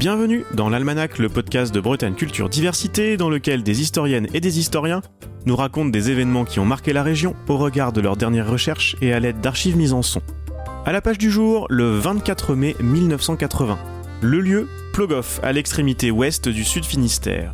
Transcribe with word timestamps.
Bienvenue 0.00 0.46
dans 0.54 0.70
l'Almanach, 0.70 1.18
le 1.18 1.28
podcast 1.28 1.74
de 1.74 1.78
Bretagne 1.78 2.14
Culture 2.14 2.48
Diversité, 2.48 3.18
dans 3.18 3.28
lequel 3.28 3.62
des 3.62 3.82
historiennes 3.82 4.28
et 4.32 4.40
des 4.40 4.58
historiens 4.58 5.02
nous 5.44 5.54
racontent 5.54 5.90
des 5.90 6.10
événements 6.10 6.46
qui 6.46 6.58
ont 6.58 6.64
marqué 6.64 6.94
la 6.94 7.02
région 7.02 7.36
au 7.48 7.58
regard 7.58 7.92
de 7.92 8.00
leurs 8.00 8.16
dernières 8.16 8.50
recherches 8.50 8.96
et 9.02 9.12
à 9.12 9.20
l'aide 9.20 9.42
d'archives 9.42 9.76
mises 9.76 9.92
en 9.92 10.00
son. 10.00 10.22
À 10.86 10.92
la 10.92 11.02
page 11.02 11.18
du 11.18 11.30
jour, 11.30 11.66
le 11.68 11.98
24 11.98 12.54
mai 12.54 12.76
1980. 12.80 13.78
Le 14.22 14.40
lieu, 14.40 14.68
Plogoff, 14.94 15.38
à 15.42 15.52
l'extrémité 15.52 16.10
ouest 16.10 16.48
du 16.48 16.64
Sud 16.64 16.86
Finistère. 16.86 17.52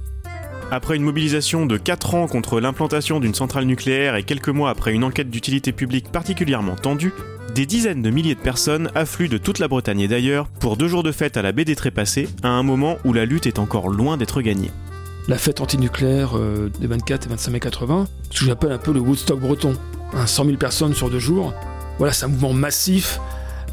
Après 0.70 0.94
une 0.94 1.02
mobilisation 1.02 1.66
de 1.66 1.76
4 1.76 2.14
ans 2.14 2.28
contre 2.28 2.60
l'implantation 2.60 3.18
d'une 3.18 3.34
centrale 3.34 3.64
nucléaire 3.64 4.14
et 4.14 4.22
quelques 4.22 4.50
mois 4.50 4.70
après 4.70 4.92
une 4.92 5.02
enquête 5.02 5.30
d'utilité 5.30 5.72
publique 5.72 6.12
particulièrement 6.12 6.76
tendue, 6.76 7.12
des 7.56 7.64
dizaines 7.64 8.02
de 8.02 8.10
milliers 8.10 8.34
de 8.34 8.40
personnes 8.40 8.90
affluent 8.94 9.30
de 9.30 9.38
toute 9.38 9.60
la 9.60 9.66
Bretagne 9.66 10.00
et 10.00 10.08
d'ailleurs 10.08 10.46
pour 10.46 10.76
deux 10.76 10.88
jours 10.88 11.02
de 11.02 11.10
fête 11.10 11.38
à 11.38 11.42
la 11.42 11.52
baie 11.52 11.64
des 11.64 11.74
Trépassés, 11.74 12.28
à 12.42 12.48
un 12.48 12.62
moment 12.62 12.98
où 13.06 13.14
la 13.14 13.24
lutte 13.24 13.46
est 13.46 13.58
encore 13.58 13.88
loin 13.88 14.18
d'être 14.18 14.42
gagnée. 14.42 14.70
La 15.26 15.38
fête 15.38 15.62
antinucléaire 15.62 16.36
euh, 16.36 16.70
des 16.78 16.86
24 16.86 17.24
et 17.24 17.30
25 17.30 17.50
mai 17.52 17.60
80, 17.60 18.08
ce 18.30 18.40
que 18.40 18.44
j'appelle 18.44 18.72
un 18.72 18.78
peu 18.78 18.92
le 18.92 19.00
Woodstock 19.00 19.40
breton. 19.40 19.72
100 20.26 20.44
000 20.44 20.56
personnes 20.58 20.94
sur 20.94 21.08
deux 21.08 21.18
jours. 21.18 21.54
Voilà, 21.96 22.12
c'est 22.12 22.26
un 22.26 22.28
mouvement 22.28 22.52
massif 22.52 23.20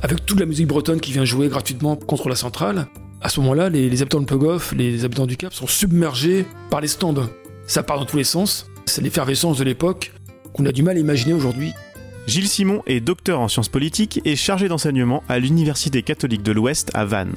avec 0.01 0.25
toute 0.25 0.39
la 0.39 0.45
musique 0.45 0.67
bretonne 0.67 1.01
qui 1.01 1.11
vient 1.11 1.25
jouer 1.25 1.49
gratuitement 1.49 1.97
contre 1.97 2.29
la 2.29 2.35
centrale. 2.35 2.87
À 3.21 3.27
ce 3.27 3.41
moment-là, 3.41 3.69
les, 3.69 4.01
habitants 4.01 4.21
de 4.21 4.25
Plogoff, 4.25 4.71
les 4.71 5.03
habitants 5.03 5.27
du 5.27 5.35
Cap 5.35 5.53
sont 5.53 5.67
submergés 5.67 6.45
par 6.69 6.79
les 6.79 6.87
stands. 6.87 7.27
Ça 7.67 7.83
part 7.83 7.99
dans 7.99 8.05
tous 8.05 8.17
les 8.17 8.23
sens. 8.23 8.65
C'est 8.85 9.01
l'effervescence 9.01 9.57
de 9.57 9.65
l'époque 9.65 10.13
qu'on 10.53 10.65
a 10.65 10.71
du 10.71 10.83
mal 10.83 10.95
à 10.95 10.99
imaginer 10.99 11.33
aujourd'hui. 11.33 11.73
Gilles 12.25 12.47
Simon 12.47 12.81
est 12.87 13.01
docteur 13.01 13.41
en 13.41 13.49
sciences 13.49 13.67
politiques 13.67 14.21
et 14.23 14.37
chargé 14.37 14.69
d'enseignement 14.69 15.23
à 15.27 15.39
l'Université 15.39 16.03
catholique 16.03 16.41
de 16.41 16.53
l'Ouest 16.53 16.89
à 16.93 17.03
Vannes. 17.03 17.35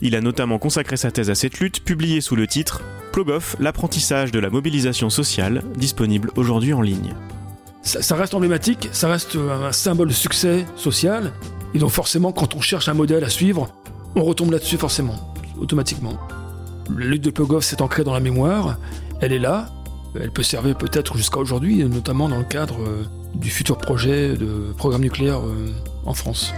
Il 0.00 0.14
a 0.14 0.20
notamment 0.20 0.58
consacré 0.58 0.96
sa 0.96 1.10
thèse 1.10 1.30
à 1.30 1.34
cette 1.34 1.58
lutte, 1.58 1.82
publiée 1.82 2.20
sous 2.20 2.36
le 2.36 2.46
titre 2.46 2.82
Plogoff, 3.12 3.56
l'apprentissage 3.58 4.30
de 4.30 4.38
la 4.38 4.50
mobilisation 4.50 5.10
sociale, 5.10 5.64
disponible 5.76 6.30
aujourd'hui 6.36 6.72
en 6.72 6.80
ligne. 6.80 7.14
Ça, 7.82 8.14
reste 8.14 8.34
emblématique, 8.34 8.88
ça 8.92 9.08
reste 9.08 9.36
un 9.36 9.72
symbole 9.72 10.08
de 10.08 10.12
succès 10.12 10.64
social, 10.76 11.32
et 11.74 11.78
donc 11.78 11.90
forcément, 11.90 12.30
quand 12.30 12.54
on 12.54 12.60
cherche 12.60 12.88
un 12.88 12.94
modèle 12.94 13.24
à 13.24 13.28
suivre, 13.28 13.68
on 14.14 14.22
retombe 14.22 14.52
là-dessus 14.52 14.76
forcément, 14.76 15.34
automatiquement. 15.58 16.18
La 16.96 17.06
lutte 17.06 17.24
de 17.24 17.30
Plogoff 17.30 17.64
s'est 17.64 17.82
ancrée 17.82 18.04
dans 18.04 18.14
la 18.14 18.20
mémoire, 18.20 18.78
elle 19.20 19.32
est 19.32 19.38
là, 19.40 19.70
elle 20.14 20.30
peut 20.30 20.44
servir 20.44 20.76
peut-être 20.76 21.16
jusqu'à 21.16 21.38
aujourd'hui, 21.38 21.82
notamment 21.84 22.28
dans 22.28 22.38
le 22.38 22.44
cadre 22.44 22.80
euh, 22.82 23.04
du 23.38 23.50
futur 23.50 23.78
projet 23.78 24.36
de 24.36 24.72
programme 24.76 25.02
nucléaire 25.02 25.40
euh, 25.46 25.72
en 26.04 26.14
France. 26.14 26.52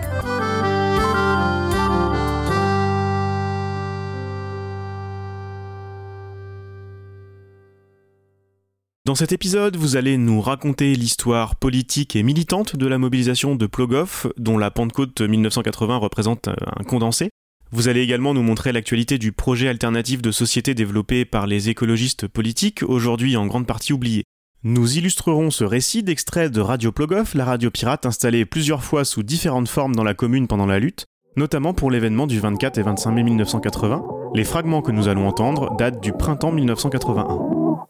Dans 9.06 9.14
cet 9.16 9.32
épisode, 9.32 9.76
vous 9.76 9.96
allez 9.96 10.16
nous 10.16 10.40
raconter 10.40 10.94
l'histoire 10.94 11.56
politique 11.56 12.14
et 12.14 12.22
militante 12.22 12.76
de 12.76 12.86
la 12.86 12.96
mobilisation 12.96 13.56
de 13.56 13.66
Plogoff, 13.66 14.26
dont 14.36 14.56
la 14.56 14.70
Pentecôte 14.70 15.20
1980 15.20 15.96
représente 15.96 16.48
un 16.48 16.84
condensé. 16.84 17.30
Vous 17.72 17.88
allez 17.88 18.02
également 18.02 18.34
nous 18.34 18.42
montrer 18.42 18.72
l'actualité 18.72 19.18
du 19.18 19.32
projet 19.32 19.68
alternatif 19.68 20.22
de 20.22 20.30
société 20.30 20.74
développé 20.74 21.24
par 21.24 21.46
les 21.46 21.70
écologistes 21.70 22.28
politiques, 22.28 22.82
aujourd'hui 22.82 23.36
en 23.36 23.46
grande 23.46 23.66
partie 23.66 23.92
oublié. 23.92 24.24
Nous 24.62 24.98
illustrerons 24.98 25.50
ce 25.50 25.64
récit 25.64 26.02
d'extrait 26.02 26.50
de 26.50 26.60
Radio 26.60 26.92
Plogoff, 26.92 27.34
la 27.34 27.46
radio 27.46 27.70
pirate 27.70 28.04
installée 28.04 28.44
plusieurs 28.44 28.84
fois 28.84 29.06
sous 29.06 29.22
différentes 29.22 29.68
formes 29.68 29.96
dans 29.96 30.04
la 30.04 30.12
commune 30.12 30.48
pendant 30.48 30.66
la 30.66 30.78
lutte, 30.78 31.06
notamment 31.34 31.72
pour 31.72 31.90
l'événement 31.90 32.26
du 32.26 32.40
24 32.40 32.76
et 32.76 32.82
25 32.82 33.10
mai 33.10 33.22
1980. 33.22 34.04
Les 34.34 34.44
fragments 34.44 34.82
que 34.82 34.92
nous 34.92 35.08
allons 35.08 35.26
entendre 35.26 35.74
datent 35.78 36.00
du 36.00 36.12
printemps 36.12 36.52
1981. 36.52 37.86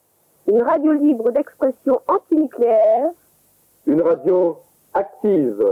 Une 0.46 0.62
radio 0.62 0.92
libre 0.92 1.32
d'expression 1.32 2.00
antinucléaire. 2.06 3.08
Une 3.88 4.02
radio 4.02 4.56
active. 4.94 5.64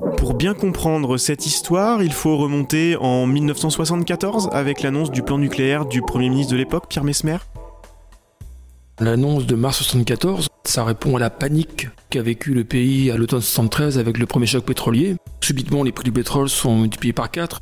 Pour 0.00 0.34
bien 0.34 0.54
comprendre 0.54 1.18
cette 1.18 1.46
histoire, 1.46 2.02
il 2.02 2.12
faut 2.12 2.38
remonter 2.38 2.96
en 2.96 3.26
1974 3.26 4.48
avec 4.52 4.82
l'annonce 4.82 5.10
du 5.10 5.22
plan 5.22 5.36
nucléaire 5.36 5.84
du 5.84 6.00
Premier 6.00 6.30
ministre 6.30 6.52
de 6.52 6.56
l'époque, 6.56 6.86
Pierre 6.88 7.04
Mesmer. 7.04 7.36
L'annonce 8.98 9.46
de 9.46 9.54
mars 9.54 9.76
74, 9.76 10.48
ça 10.64 10.84
répond 10.84 11.16
à 11.16 11.20
la 11.20 11.28
panique 11.28 11.88
qu'a 12.08 12.22
vécu 12.22 12.54
le 12.54 12.64
pays 12.64 13.10
à 13.10 13.18
l'automne 13.18 13.42
73 13.42 13.98
avec 13.98 14.16
le 14.16 14.24
premier 14.24 14.46
choc 14.46 14.64
pétrolier. 14.64 15.16
Subitement, 15.42 15.82
les 15.82 15.92
prix 15.92 16.04
du 16.04 16.12
pétrole 16.12 16.48
sont 16.48 16.76
multipliés 16.76 17.12
par 17.12 17.30
4. 17.30 17.60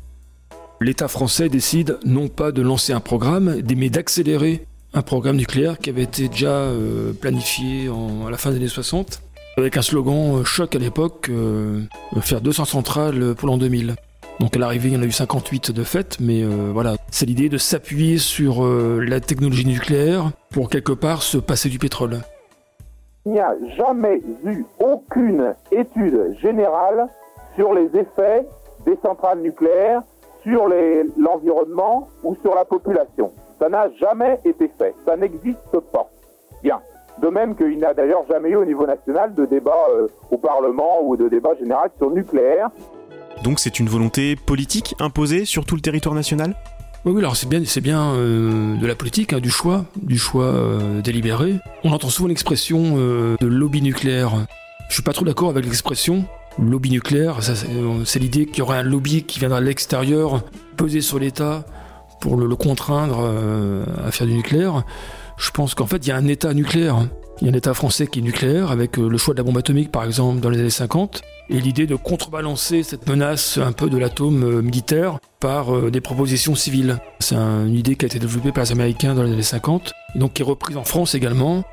L'État 0.79 1.09
français 1.09 1.49
décide 1.49 1.99
non 2.05 2.29
pas 2.29 2.53
de 2.53 2.61
lancer 2.61 2.93
un 2.93 3.01
programme, 3.01 3.61
mais 3.75 3.89
d'accélérer 3.89 4.65
un 4.93 5.01
programme 5.01 5.35
nucléaire 5.35 5.77
qui 5.77 5.89
avait 5.89 6.03
été 6.03 6.29
déjà 6.29 6.47
euh, 6.47 7.11
planifié 7.13 7.89
à 8.25 8.29
la 8.29 8.37
fin 8.37 8.51
des 8.51 8.57
années 8.57 8.67
60 8.67 9.21
avec 9.57 9.77
un 9.77 9.81
slogan 9.81 10.37
euh, 10.37 10.43
choc 10.43 10.75
à 10.75 10.79
l'époque, 10.79 11.27
euh, 11.29 11.81
faire 12.21 12.41
200 12.41 12.65
centrales 12.65 13.35
pour 13.35 13.47
l'an 13.47 13.57
2000. 13.57 13.95
Donc 14.39 14.55
à 14.55 14.59
l'arrivée, 14.59 14.89
il 14.89 14.93
y 14.93 14.97
en 14.97 15.01
a 15.01 15.05
eu 15.05 15.11
58 15.11 15.71
de 15.71 15.83
fait, 15.83 16.17
mais 16.21 16.43
euh, 16.43 16.71
voilà, 16.71 16.95
c'est 17.11 17.25
l'idée 17.25 17.49
de 17.49 17.57
s'appuyer 17.57 18.17
sur 18.17 18.65
la 18.65 19.19
technologie 19.19 19.65
nucléaire 19.65 20.31
pour 20.49 20.69
quelque 20.69 20.93
part 20.93 21.23
se 21.23 21.37
passer 21.37 21.67
du 21.67 21.77
pétrole. 21.77 22.19
Il 23.25 23.33
n'y 23.33 23.39
a 23.39 23.53
jamais 23.75 24.21
eu 24.45 24.63
aucune 24.79 25.53
étude 25.71 26.37
générale 26.41 27.07
sur 27.55 27.73
les 27.73 27.87
effets 27.87 28.45
des 28.85 28.97
centrales 29.03 29.41
nucléaires 29.41 30.01
sur 30.43 30.69
l'environnement 31.17 32.07
ou 32.23 32.35
sur 32.41 32.55
la 32.55 32.63
population. 32.63 33.33
Ça 33.59 33.67
n'a 33.67 33.89
jamais 33.99 34.39
été 34.45 34.71
fait, 34.77 34.95
ça 35.05 35.17
n'existe 35.17 35.79
pas. 35.91 36.09
Bien. 36.63 36.79
De 37.21 37.27
même 37.27 37.55
qu'il 37.55 37.77
n'y 37.77 37.83
a 37.83 37.93
d'ailleurs 37.93 38.23
jamais 38.29 38.49
eu 38.49 38.55
au 38.55 38.65
niveau 38.65 38.85
national 38.85 39.33
de 39.35 39.45
débat 39.45 39.75
euh, 39.91 40.07
au 40.31 40.37
Parlement 40.37 41.01
ou 41.03 41.17
de 41.17 41.27
débat 41.27 41.53
général 41.59 41.89
sur 41.97 42.09
le 42.09 42.15
nucléaire. 42.15 42.69
Donc 43.43 43.59
c'est 43.59 43.79
une 43.79 43.89
volonté 43.89 44.35
politique 44.35 44.95
imposée 44.99 45.45
sur 45.45 45.65
tout 45.65 45.75
le 45.75 45.81
territoire 45.81 46.15
national? 46.15 46.55
Oui, 47.05 47.17
alors 47.19 47.35
c'est 47.35 47.47
bien, 47.47 47.61
c'est 47.65 47.81
bien 47.81 48.11
euh, 48.11 48.77
de 48.77 48.85
la 48.85 48.95
politique, 48.95 49.33
hein, 49.33 49.39
du 49.39 49.49
choix, 49.49 49.85
du 50.01 50.17
choix 50.17 50.45
euh, 50.45 51.01
délibéré. 51.01 51.55
On 51.83 51.91
entend 51.91 52.09
souvent 52.09 52.27
l'expression 52.27 52.95
de 52.95 53.47
lobby 53.47 53.81
nucléaire. 53.81 54.31
Je 54.89 54.93
suis 54.93 55.03
pas 55.03 55.13
trop 55.13 55.25
d'accord 55.25 55.49
avec 55.49 55.65
l'expression 55.65 56.25
lobby 56.57 56.89
nucléaire. 56.89 57.37
c'est, 57.41 58.19
l'idée 58.19 58.45
qu'il 58.45 58.59
y 58.59 58.61
aurait 58.61 58.77
un 58.77 58.83
lobby 58.83 59.23
qui 59.23 59.39
viendra 59.39 59.61
de 59.61 59.65
l'extérieur, 59.65 60.41
peser 60.75 60.99
sur 61.01 61.19
l'État 61.19 61.63
pour 62.19 62.35
le, 62.35 62.47
le 62.47 62.55
contraindre 62.57 63.23
à 64.05 64.11
faire 64.11 64.27
du 64.27 64.33
nucléaire 64.33 64.83
je 65.39 65.51
pense 65.51 65.73
qu'en 65.73 65.87
fait, 65.87 66.05
il 66.05 66.09
y 66.09 66.11
a 66.11 66.17
un 66.17 66.27
État 66.27 66.53
nucléaire. 66.53 67.07
Il 67.41 67.47
y 67.47 67.49
a 67.49 67.53
un 67.53 67.57
État 67.57 67.73
français 67.73 68.05
qui 68.07 68.19
est 68.19 68.21
nucléaire, 68.21 68.71
avec 68.71 68.99
euh, 68.99 69.07
le 69.07 69.17
choix 69.17 69.33
de 69.33 69.39
la 69.39 69.43
bombe 69.43 69.57
atomique, 69.57 69.91
par 69.91 70.03
exemple, 70.03 70.41
dans 70.41 70.49
les 70.49 70.59
années 70.59 70.69
50, 70.69 71.21
et 71.49 71.61
l'idée 71.61 71.87
de 71.87 71.95
contrebalancer 71.95 72.83
cette 72.83 73.07
menace 73.07 73.57
un 73.57 73.71
peu 73.71 73.89
de 73.89 73.97
l'atome 73.97 74.43
euh, 74.43 74.61
militaire 74.61 75.19
par 75.39 75.73
euh, 75.73 75.89
des 75.89 76.01
propositions 76.01 76.55
civiles. 76.55 76.99
C'est 77.19 77.35
une 77.35 77.75
idée 77.75 77.95
qui 77.95 78.03
a 78.03 78.07
été 78.07 78.19
développée 78.19 78.51
par 78.51 78.65
les 78.65 78.73
Américains 78.73 79.15
dans 79.15 79.23
les 79.23 79.31
années 79.31 79.41
50, 79.41 79.93
et 80.15 80.19
donc 80.19 80.33
qui 80.33 80.41
est 80.41 80.45
reprise 80.45 80.75
en 80.75 80.83
France 80.83 81.15
également. 81.15 81.63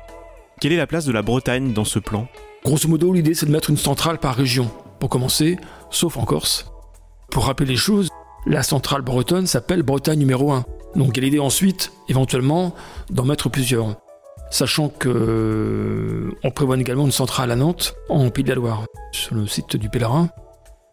Quelle 0.61 0.71
est 0.71 0.77
la 0.77 0.87
place 0.87 1.05
de 1.05 1.11
la 1.11 1.21
Bretagne 1.21 1.73
dans 1.73 1.85
ce 1.85 1.99
plan? 1.99 2.27
Grosso 2.63 2.87
modo, 2.87 3.11
l'idée 3.11 3.33
c'est 3.33 3.45
de 3.45 3.51
mettre 3.51 3.69
une 3.69 3.77
centrale 3.77 4.19
par 4.19 4.35
région, 4.35 4.71
pour 4.99 5.09
commencer, 5.09 5.57
sauf 5.89 6.15
en 6.15 6.23
Corse. 6.23 6.71
Pour 7.29 7.45
rappeler 7.45 7.67
les 7.67 7.75
choses, 7.75 8.09
la 8.45 8.63
centrale 8.63 9.01
bretonne 9.01 9.45
s'appelle 9.45 9.83
Bretagne 9.83 10.19
numéro 10.19 10.53
1. 10.53 10.65
Donc 10.97 11.15
il 11.15 11.17
y 11.17 11.19
a 11.21 11.25
l'idée 11.25 11.39
ensuite, 11.39 11.93
éventuellement, 12.09 12.75
d'en 13.09 13.23
mettre 13.23 13.49
plusieurs. 13.49 13.95
Sachant 14.49 14.89
que 14.89 15.09
euh, 15.09 16.31
on 16.43 16.51
prévoit 16.51 16.77
également 16.77 17.05
une 17.05 17.11
centrale 17.11 17.51
à 17.51 17.55
Nantes, 17.55 17.95
en 18.09 18.29
Pays 18.29 18.43
de 18.43 18.49
la 18.49 18.55
Loire, 18.55 18.85
sur 19.11 19.35
le 19.35 19.45
site 19.45 19.75
du 19.75 19.89
Pèlerin. 19.89 20.29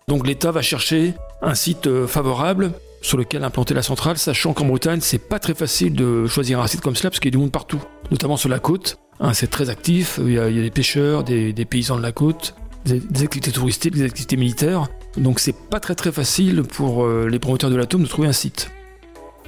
Donc 0.09 0.27
l'État 0.27 0.51
va 0.51 0.61
chercher 0.61 1.15
un 1.41 1.55
site 1.55 1.87
euh, 1.87 2.07
favorable 2.07 2.73
sur 3.01 3.17
lequel 3.17 3.45
implanter 3.45 3.75
la 3.75 3.83
centrale, 3.83 4.19
sachant 4.19 4.53
qu'en 4.55 4.67
Bretagne, 4.67 5.01
c'est 5.01 5.19
pas 5.19 5.39
très 5.39 5.55
facile 5.55 5.95
de 5.95 6.27
choisir 6.27 6.61
un 6.61 6.67
site 6.67 6.81
comme 6.81 6.97
cela 6.97 7.11
parce 7.11 7.21
qu'il 7.21 7.29
y 7.29 7.33
a 7.33 7.37
du 7.37 7.39
monde 7.39 7.53
partout, 7.53 7.83
notamment 8.11 8.37
sur 8.37 8.49
la 8.49 8.59
côte. 8.59 8.99
Hein, 9.21 9.33
c'est 9.35 9.49
très 9.49 9.71
actif, 9.71 10.19
il 10.23 10.33
y, 10.33 10.39
a, 10.39 10.51
des 10.51 10.71
pêcheurs, 10.71 11.23
des, 11.23 11.53
paysans 11.65 11.97
de 11.97 12.03
la 12.03 12.13
côte, 12.13 12.55
des, 12.85 13.01
activités 13.23 13.53
touristiques, 13.53 13.95
des 13.95 14.05
activités 14.05 14.37
militaires. 14.37 14.89
Donc 15.17 15.39
c'est 15.39 15.55
pas 15.55 15.81
très 15.81 15.95
très 15.95 16.13
facile 16.13 16.63
pour 16.63 17.05
euh, 17.05 17.29
les 17.29 17.39
promoteurs 17.39 17.71
de 17.71 17.77
l'atome 17.77 18.03
de 18.03 18.09
trouver 18.09 18.29
un 18.29 18.33
site. 18.33 18.71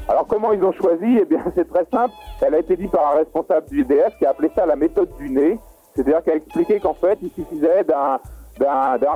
Alors 0.08 0.26
comment 0.26 0.52
ils 0.52 0.62
ont 0.62 0.72
choisi? 0.72 1.18
Eh 1.20 1.24
bien 1.24 1.42
c'est 1.54 1.68
très 1.68 1.86
simple. 1.92 2.14
Elle 2.40 2.54
a 2.54 2.58
été 2.58 2.76
dit 2.76 2.88
par 2.88 3.12
un 3.12 3.18
responsable 3.18 3.68
du 3.68 3.82
IDF 3.82 4.16
qui 4.18 4.26
a 4.26 4.30
appelé 4.30 4.50
ça 4.54 4.66
la 4.66 4.76
méthode 4.76 5.10
du 5.18 5.30
nez. 5.30 5.58
C'est-à-dire 5.94 6.22
qu'elle 6.22 6.38
expliquait 6.38 6.80
qu'en 6.80 6.94
fait 6.94 7.18
il 7.22 7.30
suffisait 7.30 7.84
d'un 7.84 8.18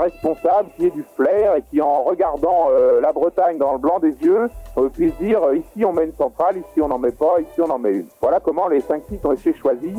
responsable 0.01 0.71
qui 0.77 0.87
ait 0.87 0.91
du 0.91 1.05
flair 1.17 1.57
et 1.57 1.63
qui 1.71 1.81
en 1.81 2.03
regardant 2.05 2.69
euh, 2.71 3.01
la 3.01 3.13
Bretagne 3.13 3.59
dans 3.59 3.73
le 3.73 3.79
blanc 3.79 4.01
des 4.01 4.15
yeux 4.23 4.49
euh, 4.79 4.89
puisse 4.89 5.15
dire 5.21 5.43
euh, 5.43 5.57
ici 5.57 5.85
on 5.85 5.93
met 5.93 6.05
une 6.05 6.15
centrale, 6.17 6.57
ici 6.57 6.81
on 6.81 6.89
n'en 6.89 6.99
met 6.99 7.13
pas, 7.13 7.41
ici 7.41 7.61
on 7.61 7.71
en 7.71 7.79
met 7.79 7.93
une. 7.93 8.07
Voilà 8.21 8.41
comment 8.41 8.69
les 8.69 8.81
cinq 8.81 9.03
sites 9.09 9.25
ont 9.25 9.33
été 9.33 9.55
choisis. 9.55 9.99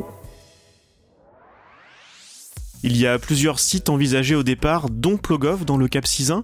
Il 2.84 3.00
y 3.00 3.06
a 3.06 3.20
plusieurs 3.20 3.60
sites 3.60 3.90
envisagés 3.90 4.34
au 4.34 4.42
départ, 4.42 4.88
dont 4.90 5.18
Plogoff 5.18 5.66
dans 5.66 5.78
le 5.78 5.88
Cap 5.88 6.08
Cisin. 6.08 6.44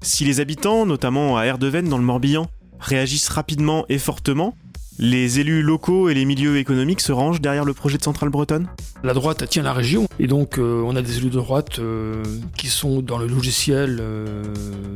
Si 0.00 0.24
les 0.24 0.40
habitants, 0.40 0.86
notamment 0.86 1.36
à 1.36 1.44
Erdeven 1.44 1.86
dans 1.86 1.98
le 1.98 2.04
Morbihan, 2.04 2.46
réagissent 2.80 3.28
rapidement 3.28 3.84
et 3.88 3.98
fortement, 3.98 4.54
les 4.98 5.40
élus 5.40 5.62
locaux 5.62 6.08
et 6.08 6.14
les 6.14 6.24
milieux 6.24 6.56
économiques 6.56 7.02
se 7.02 7.12
rangent 7.12 7.40
derrière 7.40 7.64
le 7.64 7.74
projet 7.74 7.98
de 7.98 8.02
centrale 8.02 8.30
bretonne? 8.30 8.66
La 9.04 9.12
droite 9.12 9.46
tient 9.48 9.62
la 9.62 9.74
région 9.74 10.08
et 10.18 10.26
donc 10.26 10.58
euh, 10.58 10.82
on 10.86 10.96
a 10.96 11.02
des 11.02 11.18
élus 11.18 11.28
de 11.28 11.36
droite 11.36 11.78
euh, 11.78 12.22
qui 12.56 12.68
sont 12.68 13.02
dans 13.02 13.18
le 13.18 13.26
logiciel 13.26 13.98
euh, 14.00 14.42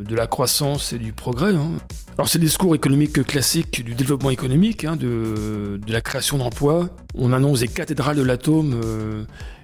de 0.03 0.15
la 0.15 0.27
croissance 0.27 0.95
et 0.95 0.99
du 0.99 1.13
progrès. 1.13 1.55
Hein. 1.55 1.73
Alors 2.21 2.29
c'est 2.29 2.39
discours 2.39 2.75
économique 2.75 3.23
classique 3.25 3.83
du 3.83 3.95
développement 3.95 4.29
économique, 4.29 4.85
hein, 4.85 4.95
de, 4.95 5.81
la 5.89 6.03
création 6.03 6.37
d'emplois. 6.37 6.91
On 7.15 7.33
annonce 7.33 7.61
des 7.61 7.69
cathédrales 7.69 8.17
de 8.17 8.23
l'atome 8.23 8.79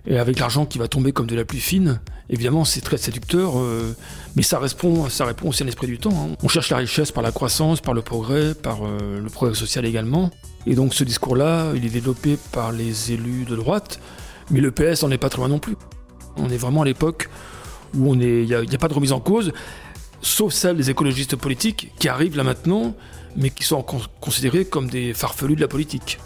et 0.07 0.19
avec 0.19 0.39
l'argent 0.39 0.65
qui 0.65 0.79
va 0.79 0.89
tomber 0.89 1.13
comme 1.13 1.27
de 1.27 1.37
la 1.37 1.45
pluie 1.45 1.61
fine. 1.61 2.01
Évidemment 2.31 2.65
c'est 2.65 2.81
très 2.81 2.97
séducteur, 2.97 3.57
mais 4.37 4.43
ça 4.43 4.59
répond, 4.59 5.11
ça 5.11 5.27
répond 5.27 5.51
aussi 5.51 5.65
à 5.65 5.67
l'esprit 5.67 5.87
du 5.87 5.99
temps. 5.99 6.15
Hein. 6.15 6.35
On 6.43 6.49
cherche 6.49 6.71
la 6.71 6.79
richesse 6.79 7.13
par 7.13 7.23
la 7.23 7.31
croissance, 7.31 7.83
par 7.83 7.93
le 7.93 8.01
progrès, 8.01 8.55
par 8.55 8.79
le 8.87 9.29
progrès 9.29 9.55
social 9.55 9.85
également. 9.85 10.31
Et 10.67 10.75
donc 10.75 10.95
ce 10.95 11.05
discours-là, 11.05 11.73
il 11.75 11.85
est 11.85 11.91
développé 11.91 12.39
par 12.53 12.73
les 12.73 13.13
élus 13.13 13.45
de 13.45 13.55
droite, 13.55 14.01
mais 14.51 14.63
le 14.63 14.71
PS 14.71 15.03
n'en 15.03 15.11
est 15.11 15.19
pas 15.19 15.29
très 15.29 15.41
loin 15.41 15.49
non 15.49 15.59
plus. 15.59 15.77
On 16.39 16.49
est 16.49 16.57
vraiment 16.57 16.81
à 16.81 16.85
l'époque 16.87 17.29
où 17.95 18.15
il 18.15 18.47
n'y 18.47 18.55
a, 18.55 18.79
pas 18.79 18.89
de 18.89 18.95
remise 18.95 19.13
en 19.13 19.21
cause, 19.21 19.53
sauf 20.27 20.53
celle 20.53 20.77
des 20.77 20.91
écologistes 20.91 21.37
politiques 21.37 21.93
qui 21.99 22.09
arrivent 22.09 22.37
là 22.37 22.45
maintenant, 22.45 22.95
mais 23.37 23.51
qui 23.51 23.65
sont 23.65 23.83
considérés 24.21 24.65
comme 24.65 24.89
des 24.89 25.15
farfelus 25.15 25.57
de 25.57 25.61
la 25.61 25.69
politique. 25.69 26.19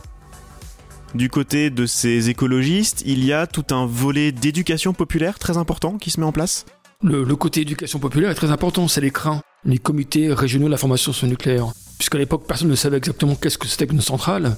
Du 1.14 1.28
côté 1.28 1.70
de 1.70 1.86
ces 1.86 2.30
écologistes, 2.30 3.02
il 3.04 3.24
y 3.24 3.32
a 3.32 3.46
tout 3.46 3.66
un 3.74 3.84
volet 3.84 4.32
d'éducation 4.32 4.92
populaire 4.92 5.38
très 5.38 5.56
important 5.56 5.98
qui 5.98 6.10
se 6.10 6.20
met 6.20 6.26
en 6.26 6.32
place? 6.32 6.66
Le, 7.02 7.24
le 7.24 7.36
côté 7.36 7.62
éducation 7.62 7.98
populaire 7.98 8.30
est 8.30 8.34
très 8.34 8.50
important, 8.50 8.86
c'est 8.88 9.00
les 9.00 9.10
CRIN, 9.10 9.40
les 9.64 9.78
comités 9.78 10.32
régionaux 10.32 10.66
de 10.66 10.70
l'information 10.70 11.12
sur 11.12 11.26
le 11.26 11.30
nucléaire 11.30 11.72
puisqu'à 12.00 12.16
l'époque, 12.16 12.44
personne 12.48 12.68
ne 12.68 12.74
savait 12.74 12.96
exactement 12.96 13.34
qu'est-ce 13.34 13.58
que 13.58 13.68
c'était 13.68 13.86
qu'une 13.86 14.00
centrale. 14.00 14.56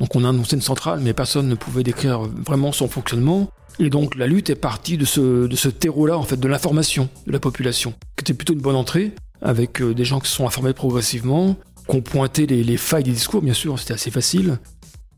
Donc 0.00 0.16
on 0.16 0.24
a 0.24 0.30
annoncé 0.30 0.56
une 0.56 0.62
centrale, 0.62 1.00
mais 1.02 1.12
personne 1.12 1.46
ne 1.46 1.54
pouvait 1.54 1.82
décrire 1.82 2.20
vraiment 2.20 2.72
son 2.72 2.88
fonctionnement. 2.88 3.48
Et 3.78 3.90
donc 3.90 4.16
la 4.16 4.26
lutte 4.26 4.50
est 4.50 4.60
partie 4.60 4.96
de 4.96 5.04
ce, 5.04 5.46
de 5.46 5.56
ce 5.56 5.68
terreau-là, 5.68 6.16
en 6.18 6.22
fait, 6.22 6.40
de 6.40 6.48
l'information 6.48 7.08
de 7.26 7.32
la 7.32 7.38
population, 7.38 7.92
qui 8.16 8.22
était 8.22 8.34
plutôt 8.34 8.54
une 8.54 8.60
bonne 8.60 8.76
entrée, 8.76 9.12
avec 9.42 9.80
euh, 9.80 9.94
des 9.94 10.04
gens 10.04 10.18
qui 10.18 10.28
se 10.28 10.36
sont 10.36 10.46
informés 10.46 10.72
progressivement, 10.72 11.54
qui 11.88 11.96
ont 11.96 12.00
pointé 12.00 12.46
les, 12.46 12.76
failles 12.76 13.04
des 13.04 13.10
discours, 13.10 13.42
bien 13.42 13.52
sûr, 13.52 13.78
c'était 13.78 13.94
assez 13.94 14.10
facile. 14.10 14.58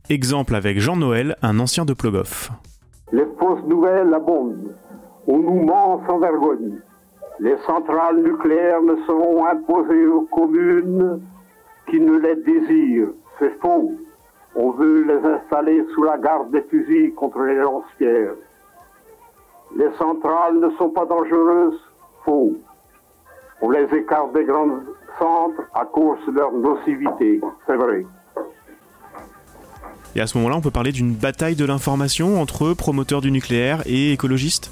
Exemple 0.09 0.55
avec 0.55 0.81
Jean 0.81 0.97
Noël, 0.97 1.37
un 1.43 1.61
ancien 1.61 1.85
de 1.85 1.93
Plogoff. 1.93 2.51
Les 3.13 3.27
fausses 3.39 3.65
nouvelles 3.69 4.13
abondent. 4.13 4.75
On 5.29 5.39
nous 5.39 5.65
ment 5.65 6.03
sans 6.09 6.19
vergogne. 6.19 6.81
Les 7.41 7.57
centrales 7.67 8.23
nucléaires 8.23 8.83
ne 8.83 8.97
seront 9.07 9.47
imposées 9.47 10.07
aux 10.07 10.27
communes 10.33 11.21
qui 11.89 12.01
ne 12.01 12.19
les 12.19 12.37
désirent. 12.43 13.13
C'est 13.39 13.59
faux. 13.61 13.93
On 14.55 14.71
veut 14.71 15.03
les 15.03 15.29
installer 15.29 15.85
sous 15.95 16.03
la 16.03 16.19
garde 16.19 16.51
des 16.51 16.63
fusils 16.63 17.15
contre 17.15 17.41
les 17.41 17.57
lance-pierres. 17.57 18.35
Les 19.77 19.91
centrales 19.99 20.59
ne 20.61 20.71
sont 20.77 20.91
pas 20.91 21.07
dangereuses. 21.07 21.81
Faux. 22.25 22.55
On 23.61 23.71
les 23.71 23.87
écarte 23.97 24.33
des 24.35 24.45
grands 24.45 24.81
centres 25.19 25.63
à 25.75 25.85
cause 25.87 26.19
de 26.27 26.33
leur 26.33 26.53
nocivité. 26.53 27.41
C'est 27.67 27.77
vrai. 27.77 28.05
Et 30.15 30.21
à 30.21 30.27
ce 30.27 30.37
moment-là, 30.39 30.57
on 30.57 30.61
peut 30.61 30.71
parler 30.71 30.93
d'une 30.93 31.15
bataille 31.15 31.57
de 31.57 31.65
l'information 31.65 32.41
entre 32.41 32.75
promoteurs 32.75 33.23
du 33.23 33.31
nucléaire 33.31 33.83
et 33.87 34.13
écologistes? 34.13 34.71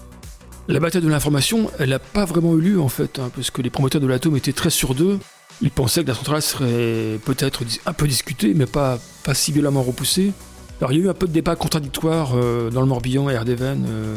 La 0.68 0.78
bataille 0.78 1.02
de 1.02 1.08
l'information, 1.08 1.70
elle 1.78 1.90
n'a 1.90 1.98
pas 1.98 2.24
vraiment 2.24 2.54
eu 2.54 2.60
lieu 2.60 2.80
en 2.80 2.88
fait, 2.88 3.18
hein, 3.18 3.30
parce 3.34 3.50
que 3.50 3.62
les 3.62 3.70
promoteurs 3.70 4.00
de 4.00 4.06
l'atome 4.06 4.36
étaient 4.36 4.52
très 4.52 4.70
sûrs 4.70 4.94
d'eux. 4.94 5.18
Il 5.62 5.70
pensait 5.70 6.02
que 6.02 6.08
la 6.08 6.14
centrale 6.14 6.42
serait 6.42 7.18
peut-être 7.24 7.62
un 7.84 7.92
peu 7.92 8.06
discutée, 8.06 8.54
mais 8.54 8.66
pas, 8.66 8.98
pas 9.24 9.34
si 9.34 9.52
violemment 9.52 9.82
repoussée. 9.82 10.32
Alors 10.80 10.92
il 10.92 10.98
y 10.98 11.02
a 11.02 11.04
eu 11.04 11.08
un 11.10 11.14
peu 11.14 11.26
de 11.26 11.32
débat 11.32 11.56
contradictoire 11.56 12.30
euh, 12.34 12.70
dans 12.70 12.80
le 12.80 12.86
Morbihan 12.86 13.28
et 13.28 13.36
Ardéven 13.36 13.84
euh, 13.86 14.16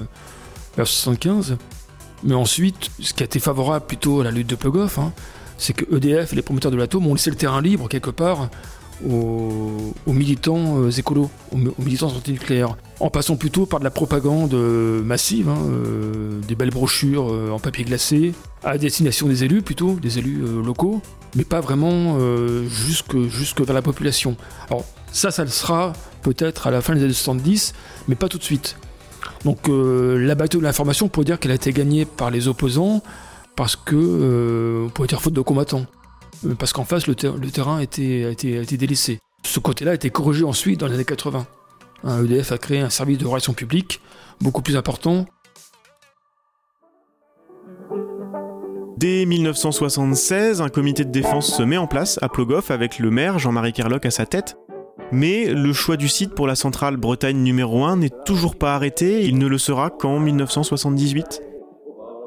vers 0.78 0.88
75. 0.88 1.58
Mais 2.24 2.36
ensuite, 2.36 2.90
ce 3.00 3.14
qui 3.14 3.24
a 3.24 3.26
été 3.26 3.40
favorable 3.40 3.86
plutôt 3.86 4.22
à 4.22 4.24
la 4.24 4.32
lutte 4.32 4.48
de 4.48 4.56
Plogoff, 4.56 4.98
hein, 4.98 5.12
c'est 5.58 5.74
que 5.74 5.84
EDF 5.94 6.32
et 6.32 6.38
les 6.38 6.42
promoteurs 6.42 6.72
de 6.72 6.78
l'atome 6.78 7.06
ont 7.08 7.14
laissé 7.14 7.30
le 7.30 7.36
terrain 7.36 7.62
libre 7.62 7.90
quelque 7.90 8.10
part 8.10 8.50
aux, 9.08 9.94
militants 10.08 10.78
euh, 10.78 10.90
écolos, 10.92 11.30
aux, 11.52 11.82
militants 11.82 12.08
anti-nucléaires, 12.08 12.76
en 13.00 13.10
passant 13.10 13.36
plutôt 13.36 13.66
par 13.66 13.80
de 13.80 13.84
la 13.84 13.92
propagande 13.92 14.54
massive, 14.54 15.50
hein, 15.50 15.60
des 16.48 16.56
belles 16.56 16.70
brochures 16.70 17.26
en 17.52 17.60
papier 17.60 17.84
glacé, 17.84 18.34
à 18.64 18.78
destination 18.78 19.28
des 19.28 19.44
élus 19.44 19.62
plutôt, 19.62 19.96
des 19.96 20.20
élus 20.20 20.42
locaux, 20.64 21.02
mais 21.36 21.44
pas 21.44 21.62
vraiment 21.62 22.18
euh, 22.20 22.68
jusque, 22.68 23.18
jusque 23.28 23.62
vers 23.62 23.74
la 23.74 23.82
population. 23.82 24.36
Alors 24.70 24.86
ça, 25.12 25.32
ça 25.32 25.44
le 25.44 25.50
sera 25.50 25.94
peut-être 26.22 26.68
à 26.68 26.72
la 26.72 26.82
fin 26.82 26.96
des 26.96 27.04
années 27.04 27.14
70, 27.14 27.74
mais 28.08 28.16
pas 28.16 28.30
tout 28.30 28.38
de 28.38 28.44
suite. 28.44 28.78
Donc 29.46 29.70
euh, 29.70 30.18
la 30.20 30.36
bataille 30.36 30.60
de 30.60 30.66
l'information, 30.66 31.08
on 31.08 31.10
pourrait 31.10 31.26
dire 31.26 31.40
qu'elle 31.40 31.52
a 31.52 31.56
été 31.56 31.72
gagnée 31.72 32.06
par 32.06 32.32
les 32.32 32.48
opposants, 32.48 33.02
parce 33.56 33.76
que, 33.76 33.96
euh, 33.96 34.86
on 34.86 34.90
pourrait 34.90 35.08
dire 35.08 35.22
faute 35.22 35.34
de 35.34 35.42
combattants. 35.42 35.86
Parce 36.58 36.74
qu'en 36.74 36.84
face, 36.84 37.08
le, 37.08 37.16
terrain 37.16 37.78
a 37.78 37.84
été, 37.84 38.36
délaissé. 38.78 39.20
Ce 39.46 39.60
côté-là 39.60 39.92
a 39.92 39.94
été 39.96 40.10
corrigé 40.10 40.44
ensuite 40.44 40.80
dans 40.80 40.88
les 40.88 40.96
années 40.96 41.06
80. 41.06 41.46
EDF 42.24 42.52
a 42.52 42.58
créé 42.58 42.80
un 42.80 42.90
service 42.90 43.18
de 43.18 43.26
relations 43.26 43.54
publiques 43.54 44.02
beaucoup 44.42 44.62
plus 44.62 44.76
important, 44.76 45.26
Dès 49.04 49.26
1976, 49.26 50.62
un 50.62 50.70
comité 50.70 51.04
de 51.04 51.12
défense 51.12 51.54
se 51.58 51.62
met 51.62 51.76
en 51.76 51.88
place 51.88 52.18
à 52.22 52.30
Plogoff 52.30 52.72
avec 52.72 53.00
le 53.00 53.12
maire 53.12 53.38
Jean-Marie 53.38 53.74
Kerlock 53.74 54.06
à 54.06 54.12
sa 54.12 54.26
tête. 54.26 54.56
Mais 55.12 55.54
le 55.54 55.74
choix 55.74 55.98
du 55.98 56.08
site 56.08 56.34
pour 56.34 56.48
la 56.48 56.56
centrale 56.56 56.96
Bretagne 56.96 57.36
numéro 57.36 57.84
1 57.84 57.98
n'est 57.98 58.12
toujours 58.26 58.56
pas 58.56 58.76
arrêté, 58.76 59.26
il 59.26 59.38
ne 59.38 59.48
le 59.48 59.58
sera 59.58 59.90
qu'en 59.90 60.20
1978. 60.20 61.42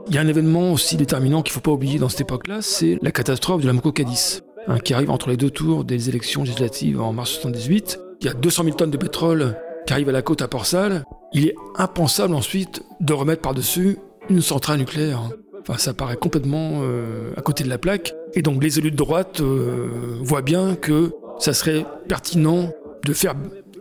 Il 0.08 0.14
y 0.14 0.18
a 0.18 0.20
un 0.20 0.28
événement 0.28 0.72
aussi 0.72 0.96
déterminant 0.96 1.42
qu'il 1.42 1.50
ne 1.50 1.54
faut 1.54 1.60
pas 1.60 1.72
oublier 1.72 1.98
dans 1.98 2.08
cette 2.08 2.20
époque-là, 2.20 2.62
c'est 2.62 2.98
la 3.02 3.10
catastrophe 3.10 3.62
de 3.62 3.66
la 3.66 3.72
Moko-Cadiz, 3.72 4.42
hein, 4.68 4.78
qui 4.78 4.94
arrive 4.94 5.10
entre 5.10 5.28
les 5.28 5.36
deux 5.36 5.50
tours 5.50 5.84
des 5.84 6.08
élections 6.08 6.42
législatives 6.42 7.00
en 7.00 7.12
mars 7.12 7.30
78. 7.30 7.98
Il 8.20 8.26
y 8.26 8.30
a 8.30 8.34
200 8.34 8.64
000 8.64 8.76
tonnes 8.76 8.92
de 8.92 8.96
pétrole 8.96 9.56
qui 9.84 9.92
arrivent 9.92 10.08
à 10.08 10.12
la 10.12 10.22
côte 10.22 10.42
à 10.42 10.48
Port-Salle. 10.48 11.04
Il 11.32 11.48
est 11.48 11.56
impensable 11.74 12.34
ensuite 12.34 12.82
de 13.00 13.12
remettre 13.12 13.42
par-dessus 13.42 13.98
une 14.30 14.42
centrale 14.42 14.78
nucléaire. 14.78 15.22
Enfin, 15.60 15.76
ça 15.76 15.92
paraît 15.92 16.16
complètement 16.16 16.82
euh, 16.82 17.32
à 17.36 17.42
côté 17.42 17.64
de 17.64 17.68
la 17.68 17.78
plaque. 17.78 18.14
Et 18.34 18.42
donc 18.42 18.62
les 18.62 18.78
élus 18.78 18.92
de 18.92 18.96
droite 18.96 19.40
euh, 19.40 20.18
voient 20.20 20.42
bien 20.42 20.76
que 20.76 21.12
ça 21.40 21.52
serait 21.52 21.84
pertinent 22.08 22.70
de 23.04 23.12
faire 23.12 23.34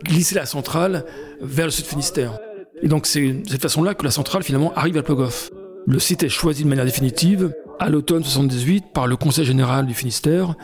glisser 0.04 0.34
la 0.34 0.46
centrale 0.46 1.04
vers 1.40 1.66
le 1.66 1.70
sud 1.70 1.84
Finistère. 1.84 2.38
Et 2.82 2.88
donc 2.88 3.06
c'est 3.06 3.32
de 3.32 3.48
cette 3.48 3.62
façon-là 3.62 3.94
que 3.94 4.04
la 4.04 4.10
centrale 4.10 4.42
finalement 4.42 4.72
arrive 4.74 4.96
à 4.98 5.02
Plogoff. 5.02 5.50
Le 5.86 5.98
site 5.98 6.22
est 6.22 6.28
choisi 6.28 6.64
de 6.64 6.68
manière 6.68 6.84
définitive 6.84 7.54
à 7.78 7.88
l'automne 7.88 8.22
78 8.22 8.86
par 8.92 9.06
le 9.06 9.16
Conseil 9.16 9.44
général 9.44 9.86
du 9.86 9.94
Finistère 9.94 10.54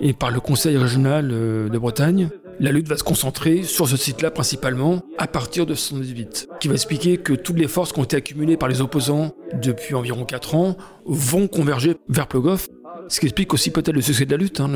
et 0.00 0.12
par 0.12 0.30
le 0.30 0.40
Conseil 0.40 0.76
régional 0.76 1.30
euh, 1.32 1.68
de 1.68 1.78
Bretagne 1.78 2.30
la 2.60 2.72
lutte 2.72 2.88
va 2.88 2.96
se 2.96 3.04
concentrer 3.04 3.62
sur 3.62 3.88
ce 3.88 3.96
site-là 3.96 4.30
principalement 4.30 5.00
à 5.16 5.26
partir 5.26 5.64
de 5.64 5.74
78, 5.74 6.48
qui 6.60 6.68
va 6.68 6.74
expliquer 6.74 7.16
que 7.16 7.32
toutes 7.32 7.56
les 7.56 7.68
forces 7.68 7.92
qui 7.92 8.00
ont 8.00 8.04
été 8.04 8.16
accumulées 8.16 8.58
par 8.58 8.68
les 8.68 8.82
opposants 8.82 9.30
depuis 9.54 9.94
environ 9.94 10.26
4 10.26 10.54
ans 10.54 10.76
vont 11.06 11.48
converger 11.48 11.96
vers 12.08 12.26
Plogoff, 12.26 12.68
ce 13.08 13.18
qui 13.18 13.26
explique 13.26 13.54
aussi 13.54 13.70
peut-être 13.70 13.94
le 13.94 14.02
succès 14.02 14.26
de 14.26 14.30
la 14.30 14.36
lutte, 14.36 14.60
hein, 14.60 14.68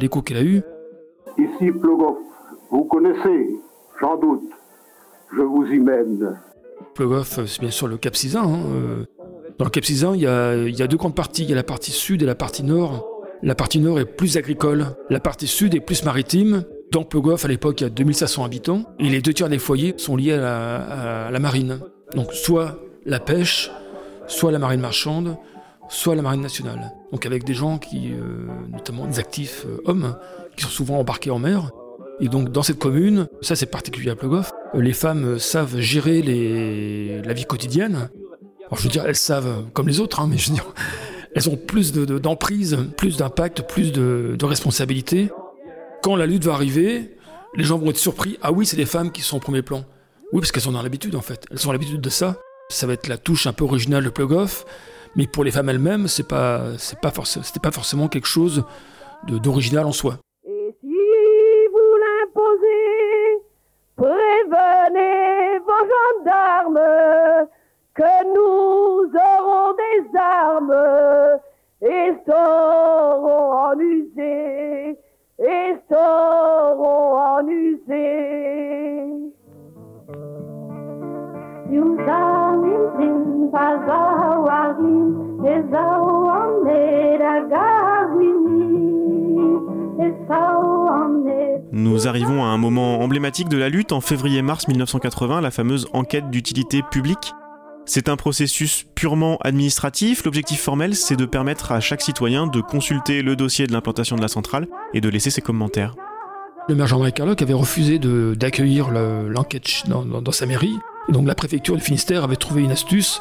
l'écho 0.00 0.22
qu'elle 0.22 0.38
a 0.38 0.42
eu. 0.42 0.62
Ici 1.36 1.70
Plogoff, 1.72 2.16
vous 2.70 2.84
connaissez, 2.84 3.50
j'en 4.00 4.16
doute, 4.16 4.48
je 5.36 5.42
vous 5.42 5.66
y 5.66 5.78
mène. 5.78 6.40
Plogoff, 6.94 7.44
c'est 7.44 7.60
bien 7.60 7.70
sûr 7.70 7.86
le 7.86 7.98
Cap 7.98 8.16
Sizun. 8.16 8.44
Hein, 8.44 8.60
euh. 8.74 9.04
Dans 9.58 9.64
le 9.64 9.70
Cap 9.70 9.84
Sizun, 9.84 10.14
il 10.14 10.20
y, 10.20 10.26
a, 10.26 10.86
deux 10.86 10.96
grandes 10.96 11.14
parties, 11.14 11.44
il 11.44 11.48
y 11.48 11.52
a 11.52 11.56
la 11.56 11.62
partie 11.62 11.90
sud 11.90 12.22
et 12.22 12.26
la 12.26 12.34
partie 12.34 12.62
nord. 12.62 13.06
La 13.42 13.54
partie 13.54 13.80
nord 13.80 13.98
est 13.98 14.04
plus 14.04 14.36
agricole, 14.36 14.96
la 15.08 15.20
partie 15.20 15.46
sud 15.46 15.74
est 15.74 15.80
plus 15.80 16.04
maritime, 16.04 16.64
dans 16.92 17.04
Plogoff, 17.04 17.44
à 17.44 17.48
l'époque, 17.48 17.80
il 17.80 17.84
y 17.84 17.86
a 17.86 17.90
2500 17.90 18.44
habitants, 18.44 18.84
et 18.98 19.08
les 19.08 19.20
deux 19.20 19.32
tiers 19.32 19.48
des 19.48 19.58
foyers 19.58 19.94
sont 19.96 20.16
liés 20.16 20.34
à 20.34 21.30
la, 21.30 21.38
marine. 21.40 21.80
Donc 22.14 22.32
soit 22.32 22.78
la 23.04 23.18
pêche, 23.18 23.70
soit 24.26 24.52
la 24.52 24.58
marine 24.58 24.80
marchande, 24.80 25.36
soit 25.88 26.14
la 26.14 26.22
marine 26.22 26.40
nationale. 26.40 26.92
Donc 27.12 27.26
avec 27.26 27.44
des 27.44 27.54
gens 27.54 27.78
qui, 27.78 28.12
euh, 28.12 28.46
notamment 28.70 29.06
des 29.06 29.18
actifs 29.18 29.64
euh, 29.66 29.80
hommes, 29.84 30.16
qui 30.56 30.64
sont 30.64 30.70
souvent 30.70 30.98
embarqués 30.98 31.30
en 31.30 31.38
mer. 31.38 31.70
Et 32.20 32.28
donc 32.28 32.50
dans 32.50 32.62
cette 32.62 32.78
commune, 32.78 33.26
ça 33.42 33.56
c'est 33.56 33.66
particulier 33.66 34.10
à 34.10 34.16
Plogoff, 34.16 34.52
les 34.74 34.92
femmes 34.92 35.38
savent 35.38 35.78
gérer 35.78 36.22
la 36.22 37.32
vie 37.34 37.44
quotidienne. 37.44 38.08
Alors 38.66 38.78
je 38.78 38.82
veux 38.82 38.90
dire, 38.90 39.04
elles 39.06 39.16
savent 39.16 39.64
comme 39.72 39.88
les 39.88 40.00
autres, 40.00 40.20
hein, 40.20 40.26
mais 40.28 40.38
je 40.38 40.48
veux 40.48 40.54
dire, 40.54 40.66
elles 41.34 41.48
ont 41.48 41.56
plus 41.56 41.92
d'emprise, 41.92 42.72
de, 42.72 42.82
plus 42.82 43.16
d'impact, 43.16 43.62
plus 43.62 43.92
de, 43.92 44.36
responsabilité 44.44 45.30
quand 46.02 46.14
la 46.16 46.26
lutte 46.26 46.44
va 46.44 46.52
arriver, 46.52 47.16
les 47.56 47.64
gens 47.64 47.78
vont 47.78 47.90
être 47.90 47.96
surpris. 47.96 48.38
Ah 48.40 48.52
oui, 48.52 48.64
c'est 48.64 48.76
des 48.76 48.86
femmes 48.86 49.10
qui 49.10 49.22
sont 49.22 49.38
au 49.38 49.40
premier 49.40 49.62
plan. 49.62 49.84
Oui, 50.32 50.40
parce 50.40 50.52
qu'elles 50.52 50.62
sont 50.62 50.72
dans 50.72 50.82
l'habitude 50.82 51.16
en 51.16 51.20
fait. 51.20 51.44
Elles 51.50 51.68
ont 51.68 51.72
l'habitude 51.72 52.00
de 52.00 52.10
ça. 52.10 52.36
Ça 52.68 52.86
va 52.86 52.92
être 52.92 53.08
la 53.08 53.18
touche 53.18 53.46
un 53.46 53.52
peu 53.52 53.64
originale 53.64 54.04
de 54.04 54.10
Plogoff. 54.10 54.64
Mais 55.16 55.26
pour 55.26 55.42
les 55.42 55.50
femmes 55.50 55.68
elles-mêmes, 55.68 56.08
c'est 56.08 56.28
pas, 56.28 56.62
pas 57.02 57.10
pas 57.10 57.70
forcément 57.72 58.08
quelque 58.08 58.26
chose 58.26 58.64
d'original 59.26 59.86
en 59.86 59.92
soi. 59.92 60.18
Et 60.44 60.76
si 60.80 60.86
vous 61.72 61.96
l'imposez, 62.02 63.42
prévenez 63.96 65.58
vos 65.66 66.22
gendarmes 66.22 67.05
Nous 91.86 92.08
arrivons 92.08 92.42
à 92.42 92.48
un 92.48 92.58
moment 92.58 93.00
emblématique 93.00 93.48
de 93.48 93.56
la 93.56 93.68
lutte 93.68 93.92
en 93.92 94.00
février-mars 94.00 94.66
1980, 94.66 95.40
la 95.40 95.52
fameuse 95.52 95.86
enquête 95.92 96.30
d'utilité 96.30 96.82
publique. 96.82 97.32
C'est 97.84 98.08
un 98.08 98.16
processus 98.16 98.84
purement 98.96 99.38
administratif. 99.42 100.24
L'objectif 100.24 100.60
formel, 100.60 100.96
c'est 100.96 101.14
de 101.14 101.26
permettre 101.26 101.70
à 101.70 101.78
chaque 101.78 102.02
citoyen 102.02 102.48
de 102.48 102.60
consulter 102.60 103.22
le 103.22 103.36
dossier 103.36 103.68
de 103.68 103.72
l'implantation 103.72 104.16
de 104.16 104.20
la 104.20 104.26
centrale 104.26 104.66
et 104.94 105.00
de 105.00 105.08
laisser 105.08 105.30
ses 105.30 105.42
commentaires. 105.42 105.94
Le 106.68 106.74
maire 106.74 106.88
Jean-Marie 106.88 107.12
Carloc 107.12 107.40
avait 107.40 107.52
refusé 107.52 108.00
d'accueillir 108.00 108.90
l'enquête 108.90 109.84
dans, 109.86 110.32
sa 110.32 110.46
mairie 110.46 110.76
donc 111.08 111.28
la 111.28 111.36
préfecture 111.36 111.76
du 111.76 111.80
Finistère 111.82 112.24
avait 112.24 112.34
trouvé 112.34 112.64
une 112.64 112.72
astuce, 112.72 113.20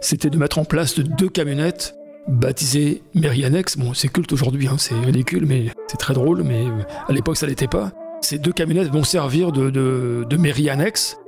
c'était 0.00 0.30
de 0.30 0.38
mettre 0.38 0.60
en 0.60 0.64
place 0.64 0.96
deux 1.00 1.28
camionnettes 1.28 1.96
baptisées 2.28 3.02
mairie 3.14 3.44
annexe. 3.44 3.76
Bon, 3.76 3.94
c'est 3.94 4.08
culte 4.08 4.32
aujourd'hui, 4.32 4.68
hein, 4.68 4.76
c'est 4.78 4.94
ridicule, 4.94 5.46
mais 5.46 5.66
c'est 5.88 5.96
très 5.96 6.14
drôle, 6.14 6.42
mais 6.42 6.64
euh, 6.64 6.82
à 7.08 7.12
l'époque 7.12 7.36
ça 7.36 7.46
l'était 7.46 7.68
pas. 7.68 7.92
Ces 8.20 8.38
deux 8.38 8.52
camionnettes 8.52 8.90
vont 8.90 9.04
servir 9.04 9.52
de, 9.52 9.70
de, 9.70 10.36
mairie 10.36 10.70
annexe 10.70 11.18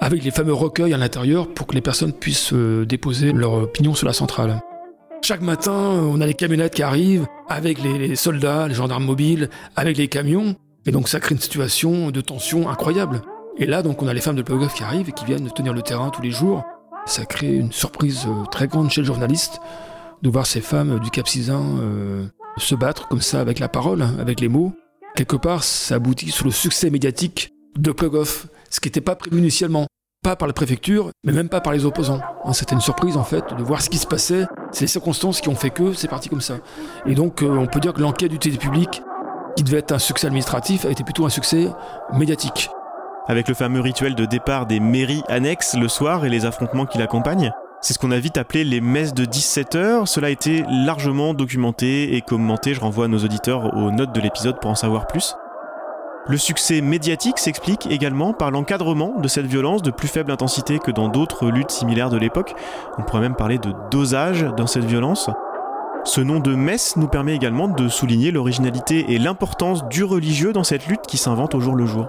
avec 0.00 0.24
les 0.24 0.30
fameux 0.30 0.52
recueils 0.52 0.92
à 0.92 0.98
l'intérieur 0.98 1.48
pour 1.48 1.66
que 1.66 1.74
les 1.74 1.80
personnes 1.80 2.12
puissent 2.12 2.52
euh, 2.52 2.84
déposer 2.84 3.32
leur 3.32 3.54
opinion 3.54 3.94
sur 3.94 4.06
la 4.06 4.12
centrale. 4.12 4.60
Chaque 5.22 5.40
matin, 5.40 5.72
on 5.72 6.20
a 6.20 6.26
les 6.26 6.34
camionnettes 6.34 6.74
qui 6.74 6.82
arrivent 6.82 7.26
avec 7.48 7.82
les, 7.82 8.14
soldats, 8.14 8.68
les 8.68 8.74
gendarmes 8.74 9.04
mobiles, 9.04 9.48
avec 9.74 9.96
les 9.96 10.08
camions, 10.08 10.56
et 10.84 10.90
donc 10.90 11.08
ça 11.08 11.18
crée 11.20 11.34
une 11.34 11.40
situation 11.40 12.10
de 12.10 12.20
tension 12.20 12.68
incroyable. 12.68 13.22
Et 13.56 13.66
là, 13.66 13.82
donc, 13.82 14.02
on 14.02 14.08
a 14.08 14.12
les 14.12 14.20
femmes 14.20 14.36
de 14.36 14.42
Plogoff 14.42 14.74
qui 14.74 14.82
arrivent 14.82 15.08
et 15.08 15.12
qui 15.12 15.24
viennent 15.24 15.48
tenir 15.52 15.72
le 15.72 15.80
terrain 15.80 16.10
tous 16.10 16.20
les 16.20 16.32
jours. 16.32 16.64
Ça 17.06 17.24
crée 17.24 17.54
une 17.54 17.72
surprise 17.72 18.26
euh, 18.26 18.44
très 18.50 18.66
grande 18.66 18.90
chez 18.90 19.00
le 19.00 19.06
journaliste 19.06 19.60
de 20.24 20.30
voir 20.30 20.46
ces 20.46 20.62
femmes 20.62 20.98
du 20.98 21.10
Cap 21.10 21.26
euh, 21.48 22.26
se 22.56 22.74
battre 22.74 23.08
comme 23.08 23.20
ça 23.20 23.40
avec 23.40 23.58
la 23.58 23.68
parole, 23.68 24.02
hein, 24.02 24.14
avec 24.18 24.40
les 24.40 24.48
mots. 24.48 24.72
Quelque 25.14 25.36
part, 25.36 25.62
ça 25.62 25.96
aboutit 25.96 26.30
sur 26.30 26.46
le 26.46 26.50
succès 26.50 26.90
médiatique 26.90 27.52
de 27.78 27.92
Plogoff, 27.92 28.46
ce 28.70 28.80
qui 28.80 28.88
n'était 28.88 29.02
pas 29.02 29.14
prévu 29.14 29.38
initialement. 29.38 29.86
Pas 30.22 30.36
par 30.36 30.48
la 30.48 30.54
préfecture, 30.54 31.10
mais 31.22 31.32
même 31.32 31.50
pas 31.50 31.60
par 31.60 31.74
les 31.74 31.84
opposants. 31.84 32.20
Hein, 32.44 32.54
c'était 32.54 32.74
une 32.74 32.80
surprise 32.80 33.18
en 33.18 33.24
fait 33.24 33.44
de 33.54 33.62
voir 33.62 33.82
ce 33.82 33.90
qui 33.90 33.98
se 33.98 34.06
passait. 34.06 34.46
C'est 34.72 34.80
les 34.80 34.88
circonstances 34.88 35.42
qui 35.42 35.50
ont 35.50 35.54
fait 35.54 35.68
que 35.68 35.92
c'est 35.92 36.08
parti 36.08 36.30
comme 36.30 36.40
ça. 36.40 36.56
Et 37.04 37.14
donc, 37.14 37.42
euh, 37.42 37.48
on 37.48 37.66
peut 37.66 37.80
dire 37.80 37.92
que 37.92 38.00
l'enquête 38.00 38.30
d'utilité 38.30 38.58
publique, 38.58 39.02
qui 39.54 39.62
devait 39.62 39.78
être 39.78 39.92
un 39.92 39.98
succès 39.98 40.26
administratif, 40.26 40.86
a 40.86 40.90
été 40.90 41.04
plutôt 41.04 41.26
un 41.26 41.30
succès 41.30 41.68
médiatique 42.14 42.70
avec 43.26 43.48
le 43.48 43.54
fameux 43.54 43.80
rituel 43.80 44.14
de 44.14 44.26
départ 44.26 44.66
des 44.66 44.80
mairies 44.80 45.22
annexes 45.28 45.74
le 45.76 45.88
soir 45.88 46.24
et 46.24 46.28
les 46.28 46.44
affrontements 46.44 46.86
qui 46.86 46.98
l'accompagnent. 46.98 47.52
C'est 47.84 47.92
ce 47.92 47.98
qu'on 47.98 48.12
a 48.12 48.18
vite 48.18 48.38
appelé 48.38 48.64
les 48.64 48.80
messes 48.80 49.12
de 49.12 49.26
17 49.26 49.74
heures. 49.74 50.08
Cela 50.08 50.28
a 50.28 50.30
été 50.30 50.64
largement 50.70 51.34
documenté 51.34 52.16
et 52.16 52.22
commenté. 52.22 52.72
Je 52.72 52.80
renvoie 52.80 53.08
nos 53.08 53.18
auditeurs 53.18 53.76
aux 53.76 53.90
notes 53.90 54.14
de 54.14 54.22
l'épisode 54.22 54.58
pour 54.58 54.70
en 54.70 54.74
savoir 54.74 55.06
plus. 55.06 55.36
Le 56.26 56.38
succès 56.38 56.80
médiatique 56.80 57.38
s'explique 57.38 57.86
également 57.90 58.32
par 58.32 58.50
l'encadrement 58.50 59.20
de 59.20 59.28
cette 59.28 59.44
violence 59.44 59.82
de 59.82 59.90
plus 59.90 60.08
faible 60.08 60.32
intensité 60.32 60.78
que 60.78 60.90
dans 60.90 61.10
d'autres 61.10 61.50
luttes 61.50 61.72
similaires 61.72 62.08
de 62.08 62.16
l'époque. 62.16 62.54
On 62.96 63.02
pourrait 63.02 63.20
même 63.20 63.36
parler 63.36 63.58
de 63.58 63.74
dosage 63.90 64.46
dans 64.56 64.66
cette 64.66 64.86
violence. 64.86 65.28
Ce 66.04 66.22
nom 66.22 66.40
de 66.40 66.54
messe 66.54 66.96
nous 66.96 67.08
permet 67.08 67.34
également 67.34 67.68
de 67.68 67.88
souligner 67.88 68.30
l'originalité 68.30 69.12
et 69.12 69.18
l'importance 69.18 69.86
du 69.88 70.04
religieux 70.04 70.54
dans 70.54 70.64
cette 70.64 70.86
lutte 70.86 71.02
qui 71.06 71.18
s'invente 71.18 71.54
au 71.54 71.60
jour 71.60 71.76
le 71.76 71.84
jour. 71.84 72.08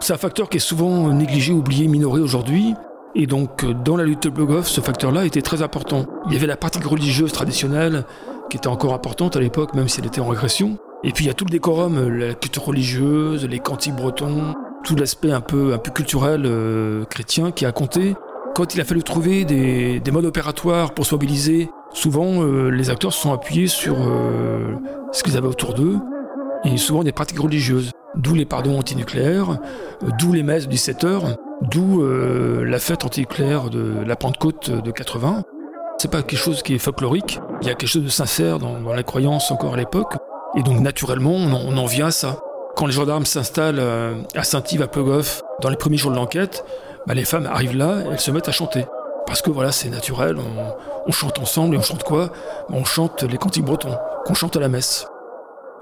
C'est 0.00 0.14
un 0.14 0.18
facteur 0.18 0.48
qui 0.48 0.56
est 0.56 0.60
souvent 0.60 1.12
négligé, 1.12 1.52
oublié, 1.52 1.86
minoré 1.86 2.20
aujourd'hui. 2.20 2.74
Et 3.14 3.26
donc, 3.26 3.64
dans 3.82 3.96
la 3.96 4.04
lutte 4.04 4.24
de 4.24 4.28
Blogoff, 4.30 4.68
ce 4.68 4.80
facteur-là 4.80 5.24
était 5.24 5.42
très 5.42 5.62
important. 5.62 6.06
Il 6.26 6.32
y 6.32 6.36
avait 6.36 6.46
la 6.46 6.56
pratique 6.56 6.84
religieuse 6.84 7.32
traditionnelle, 7.32 8.04
qui 8.48 8.56
était 8.56 8.68
encore 8.68 8.94
importante 8.94 9.36
à 9.36 9.40
l'époque, 9.40 9.74
même 9.74 9.88
si 9.88 10.00
elle 10.00 10.06
était 10.06 10.20
en 10.20 10.28
régression. 10.28 10.78
Et 11.02 11.12
puis, 11.12 11.24
il 11.24 11.28
y 11.28 11.30
a 11.30 11.34
tout 11.34 11.44
le 11.44 11.50
décorum, 11.50 12.08
la 12.08 12.34
culture 12.34 12.64
religieuse, 12.64 13.46
les 13.46 13.58
cantiques 13.58 13.96
bretons, 13.96 14.54
tout 14.84 14.94
l'aspect 14.94 15.32
un 15.32 15.40
peu, 15.40 15.72
un 15.72 15.78
peu 15.78 15.90
culturel 15.90 16.42
euh, 16.44 17.04
chrétien 17.04 17.50
qui 17.50 17.66
a 17.66 17.72
compté. 17.72 18.14
Quand 18.54 18.74
il 18.74 18.80
a 18.80 18.84
fallu 18.84 19.02
trouver 19.02 19.44
des, 19.44 20.02
modes 20.12 20.24
opératoires 20.24 20.92
pour 20.92 21.06
se 21.06 21.14
mobiliser, 21.14 21.70
souvent, 21.92 22.42
euh, 22.42 22.68
les 22.70 22.90
acteurs 22.90 23.12
se 23.12 23.20
sont 23.20 23.32
appuyés 23.32 23.68
sur 23.68 23.96
euh, 24.00 24.74
ce 25.12 25.22
qu'ils 25.22 25.36
avaient 25.36 25.48
autour 25.48 25.74
d'eux, 25.74 25.98
et 26.64 26.76
souvent 26.76 27.04
des 27.04 27.12
pratiques 27.12 27.40
religieuses 27.40 27.92
d'où 28.16 28.34
les 28.34 28.44
pardons 28.44 28.78
antinucléaires, 28.78 29.58
euh, 30.02 30.08
d'où 30.18 30.32
les 30.32 30.42
messes 30.42 30.64
du 30.64 30.74
17 30.74 31.04
heures, 31.04 31.36
d'où 31.62 32.02
euh, 32.02 32.64
la 32.64 32.78
fête 32.78 33.04
antinucléaire 33.04 33.70
de 33.70 34.02
la 34.06 34.16
Pentecôte 34.16 34.70
de 34.70 34.90
80. 34.90 35.42
C'est 35.98 36.10
pas 36.10 36.22
quelque 36.22 36.38
chose 36.38 36.62
qui 36.62 36.74
est 36.74 36.78
folklorique, 36.78 37.40
il 37.60 37.68
y 37.68 37.70
a 37.70 37.74
quelque 37.74 37.88
chose 37.88 38.04
de 38.04 38.08
sincère 38.08 38.58
dans, 38.58 38.92
la 38.92 39.02
croyance 39.02 39.50
encore 39.50 39.74
à 39.74 39.76
l'époque, 39.76 40.14
et 40.56 40.62
donc 40.62 40.80
naturellement 40.80 41.32
on 41.32 41.76
en, 41.76 41.86
vient 41.86 42.06
à 42.06 42.10
ça. 42.10 42.38
Quand 42.74 42.86
les 42.86 42.92
gendarmes 42.92 43.26
s'installent 43.26 43.80
euh, 43.80 44.14
à 44.34 44.42
Saint-Yves, 44.42 44.80
à 44.80 44.88
Plogoff, 44.88 45.42
dans 45.60 45.68
les 45.68 45.76
premiers 45.76 45.98
jours 45.98 46.10
de 46.10 46.16
l'enquête, 46.16 46.64
bah, 47.06 47.12
les 47.12 47.24
femmes 47.24 47.46
arrivent 47.46 47.76
là, 47.76 47.98
elles 48.10 48.20
se 48.20 48.30
mettent 48.30 48.48
à 48.48 48.52
chanter. 48.52 48.86
Parce 49.26 49.42
que 49.42 49.50
voilà, 49.50 49.72
c'est 49.72 49.90
naturel, 49.90 50.36
on, 50.38 50.74
on, 51.06 51.12
chante 51.12 51.38
ensemble, 51.38 51.74
et 51.74 51.78
on 51.78 51.82
chante 51.82 52.02
quoi? 52.02 52.30
On 52.70 52.84
chante 52.84 53.22
les 53.24 53.36
cantiques 53.36 53.64
bretons, 53.64 53.96
qu'on 54.24 54.34
chante 54.34 54.56
à 54.56 54.60
la 54.60 54.68
messe. 54.68 55.06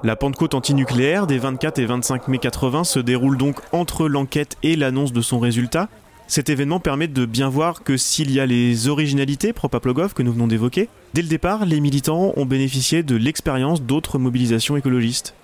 La 0.05 0.15
Pentecôte 0.15 0.55
antinucléaire 0.55 1.27
des 1.27 1.39
24 1.39 1.81
et 1.81 1.87
25 1.87 2.29
mai 2.29 2.39
80 2.39 2.85
se 2.85 3.01
déroule 3.01 3.37
donc 3.37 3.57
entre 3.73 4.09
l'enquête 4.09 4.57
et 4.63 4.77
l'annonce 4.77 5.13
de 5.13 5.21
son 5.21 5.41
résultat. 5.41 5.89
Cet 6.29 6.51
événement 6.51 6.79
permet 6.79 7.09
de 7.09 7.27
bien 7.27 7.49
voir 7.49 7.83
que 7.83 7.97
s'il 7.97 8.31
y 8.31 8.39
a 8.39 8.47
les 8.47 8.87
originalités 8.87 9.53
propres 9.53 9.79
à 9.79 9.81
Plogov 9.81 10.15
que 10.15 10.23
nous 10.23 10.33
venons 10.33 10.47
d'évoquer, 10.47 10.89
dès 11.15 11.23
le 11.23 11.27
départ, 11.27 11.67
les 11.67 11.81
militants 11.81 12.33
ont 12.37 12.47
bénéficié 12.47 13.03
de 13.03 13.17
l'expérience 13.17 13.83
d'autres 13.83 14.21
mobilisations 14.21 14.77
écologistes. 14.77 15.35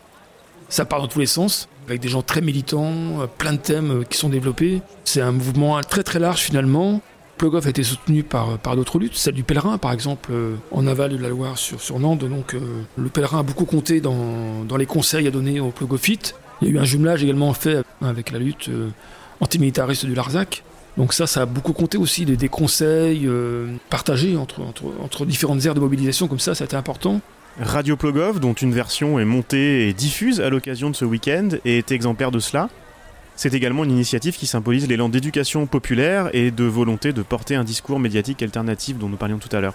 Ça 0.69 0.85
part 0.85 1.01
dans 1.01 1.09
tous 1.09 1.19
les 1.19 1.27
sens, 1.27 1.69
avec 1.89 2.01
des 2.01 2.09
gens 2.09 2.23
très 2.23 2.41
militants, 2.41 3.23
euh, 3.23 3.27
plein 3.27 3.55
de 3.55 3.59
thèmes 3.59 3.91
euh, 3.91 4.05
qui 4.05 4.17
sont 4.17 4.29
développés. 4.29 4.83
C'est 5.05 5.21
un 5.21 5.33
mouvement 5.33 5.81
très 5.81 6.05
très 6.05 6.21
large 6.21 6.41
finalement, 6.41 7.01
Plogoff 7.37 7.67
a 7.67 7.71
été 7.71 7.83
soutenu 7.83 8.23
par, 8.23 8.59
par 8.59 8.77
d'autres 8.77 8.99
luttes, 8.99 9.17
celle 9.17 9.35
du 9.35 9.43
pèlerin 9.43 9.79
par 9.79 9.93
exemple 9.93 10.31
euh, 10.33 10.55
en 10.71 10.87
aval 10.87 11.13
de 11.17 11.23
la 11.23 11.29
Loire 11.29 11.59
sur, 11.59 11.81
sur 11.81 11.99
Nantes. 11.99 12.21
Donc 12.21 12.55
euh, 12.55 12.61
le 12.97 13.09
pèlerin 13.09 13.41
a 13.41 13.43
beaucoup 13.43 13.65
compté 13.65 14.01
dans, 14.01 14.65
dans 14.65 14.77
les 14.77 14.87
conseils 14.87 15.27
à 15.27 15.31
donner 15.31 15.61
aux 15.61 15.71
Plogophites. 15.71 16.35
Il 16.63 16.69
y 16.69 16.71
a 16.71 16.75
eu 16.75 16.79
un 16.79 16.85
jumelage 16.85 17.23
également 17.25 17.53
fait 17.53 17.83
avec 18.01 18.31
la 18.31 18.39
lutte 18.39 18.69
euh, 18.69 18.89
antimilitariste 19.41 20.07
du 20.07 20.15
Larzac. 20.15 20.63
Donc 20.97 21.13
ça, 21.13 21.27
ça 21.27 21.43
a 21.43 21.47
beaucoup 21.47 21.73
compté 21.73 21.99
aussi, 21.99 22.25
des, 22.25 22.37
des 22.37 22.49
conseils 22.49 23.29
partagés 23.91 24.37
entre, 24.37 24.61
entre, 24.61 24.85
entre 25.03 25.27
différentes 25.27 25.65
aires 25.67 25.75
de 25.75 25.81
mobilisation 25.81 26.29
comme 26.29 26.39
ça, 26.39 26.55
ça 26.55 26.63
a 26.63 26.67
été 26.67 26.77
important. 26.77 27.21
Radio 27.61 27.97
Plogov, 27.97 28.39
dont 28.39 28.53
une 28.53 28.73
version 28.73 29.19
est 29.19 29.25
montée 29.25 29.89
et 29.89 29.93
diffuse 29.93 30.41
à 30.41 30.51
l'occasion 30.51 30.91
de 30.91 30.97
ce 30.97 31.05
week-end, 31.05 31.49
est 31.65 31.91
exemplaire 31.91 32.31
de 32.31 32.39
cela. 32.39 32.69
C'est 33.37 33.53
également 33.55 33.85
une 33.85 33.91
initiative 33.91 34.37
qui 34.37 34.47
symbolise 34.47 34.87
l'élan 34.89 35.09
d'éducation 35.09 35.67
populaire 35.67 36.31
et 36.33 36.51
de 36.51 36.65
volonté 36.65 37.13
de 37.13 37.23
porter 37.23 37.57
un 37.57 37.65
discours 37.65 37.99
médiatique 37.99 38.43
alternatif 38.43 38.97
dont 38.97 39.09
nous 39.09 39.17
parlions 39.17 39.39
tout 39.39 39.55
à 39.55 39.61
l'heure. 39.61 39.75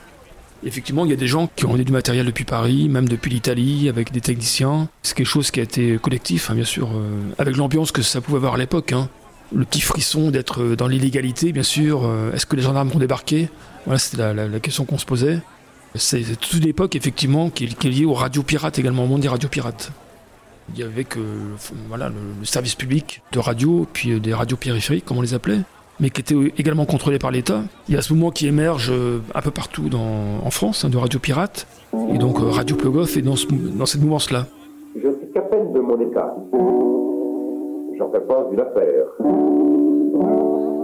Effectivement, 0.64 1.06
il 1.06 1.12
y 1.12 1.14
a 1.14 1.18
des 1.18 1.28
gens 1.28 1.50
qui 1.56 1.66
ont 1.66 1.78
eu 1.78 1.86
du 1.86 1.92
matériel 1.92 2.26
depuis 2.26 2.44
Paris, 2.44 2.90
même 2.90 3.08
depuis 3.08 3.32
l'Italie, 3.32 3.88
avec 3.88 4.12
des 4.12 4.22
techniciens. 4.22 4.90
C'est 5.04 5.16
quelque 5.16 5.28
chose 5.28 5.52
qui 5.52 5.60
a 5.60 5.64
été 5.64 5.98
collectif, 5.98 6.50
hein, 6.50 6.56
bien 6.56 6.66
sûr, 6.66 6.90
euh, 6.90 7.22
avec 7.38 7.56
l'ambiance 7.56 7.92
que 7.92 8.02
ça 8.02 8.20
pouvait 8.20 8.38
avoir 8.38 8.56
à 8.56 8.58
l'époque. 8.58 8.92
Hein. 8.92 9.10
Le 9.54 9.64
petit 9.64 9.82
frisson 9.82 10.32
d'être 10.32 10.62
euh, 10.62 10.76
dans 10.76 10.88
l'illégalité, 10.88 11.54
bien 11.54 11.64
sûr. 11.64 12.02
Euh, 12.04 12.34
est-ce 12.34 12.46
que 12.46 12.58
les 12.58 12.62
gendarmes 12.62 12.90
vont 12.90 13.00
débarquer? 13.00 13.50
Voilà, 13.86 14.00
c'était 14.00 14.34
la, 14.34 14.60
question 14.60 14.84
qu'on 14.84 14.98
se 14.98 15.06
posait. 15.06 15.40
C'est 15.96 16.24
toute 16.40 16.62
une 16.62 16.68
époque, 16.68 16.96
effectivement, 16.96 17.50
qui 17.50 17.68
qui 17.68 17.88
est 17.88 17.92
liée 17.92 18.06
aux 18.06 18.14
radios 18.14 18.44
pirates 18.44 18.78
également, 18.80 19.06
au 19.06 19.08
monde 19.08 19.22
des 19.22 19.30
radios 19.30 19.50
pirates. 19.50 19.92
Il 20.74 20.80
y 20.80 20.84
avait 20.84 21.04
que 21.04 21.20
voilà, 21.88 22.10
le, 22.10 22.46
service 22.46 22.76
public 22.76 23.22
de 23.32 23.40
radio, 23.40 23.86
puis 23.92 24.12
euh, 24.12 24.20
des 24.20 24.34
radios 24.34 24.58
périphériques, 24.58 25.06
comme 25.06 25.18
on 25.18 25.22
les 25.22 25.34
appelait, 25.34 25.60
mais 26.00 26.10
qui 26.10 26.22
étaient 26.22 26.36
également 26.58 26.86
contrôlés 26.86 27.20
par 27.20 27.32
l'État. 27.32 27.62
Il 27.88 27.96
y 27.96 27.98
a 27.98 28.02
ce 28.02 28.14
mouvement 28.14 28.32
qui 28.32 28.48
émerge 28.48 28.90
euh, 28.92 29.20
un 29.36 29.42
peu 29.42 29.52
partout 29.52 29.90
en 29.94 30.50
France, 30.50 30.86
hein, 30.86 30.90
de 30.90 30.98
radio 30.98 31.20
pirate, 31.20 31.68
et 32.14 32.18
donc 32.18 32.40
euh, 32.40 32.50
Radio 32.50 32.76
Plogoff 32.76 33.18
est 33.18 33.22
dans, 33.22 33.36
cette 33.36 34.02
mouvance-là. 34.02 34.46
Je 34.96 35.10
suis 35.10 35.32
qu'à 35.34 35.42
peine 35.42 35.74
de 35.74 35.80
mon 35.80 36.00
État. 36.00 36.36
J'en 37.98 38.12
fais 38.12 38.22
pas 38.22 38.48
une 38.52 38.60
affaire. 38.60 39.06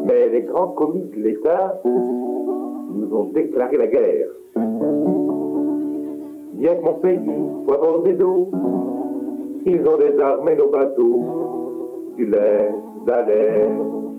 Mais 0.06 0.30
les 0.30 0.42
grands 0.44 0.70
commis 0.70 1.04
de 1.16 1.22
l'État 1.22 1.80
nous 1.86 3.16
ont 3.16 3.32
déclaré 3.34 3.78
la 3.78 3.88
guerre. 3.88 4.28
Bien 6.54 6.76
que 6.76 6.84
mon 6.84 6.94
pays 6.96 7.20
soit 7.66 7.78
bordé 7.78 8.14
d'eau, 8.14 8.50
ils 9.66 9.82
ont 9.88 9.98
des 9.98 10.20
armes 10.22 10.48
et 10.50 10.56
nos 10.56 10.70
bateaux, 10.70 12.14
du 12.18 12.26
lait, 12.26 12.70
de 13.06 13.12
la 13.12 13.26
lait, 13.26 13.70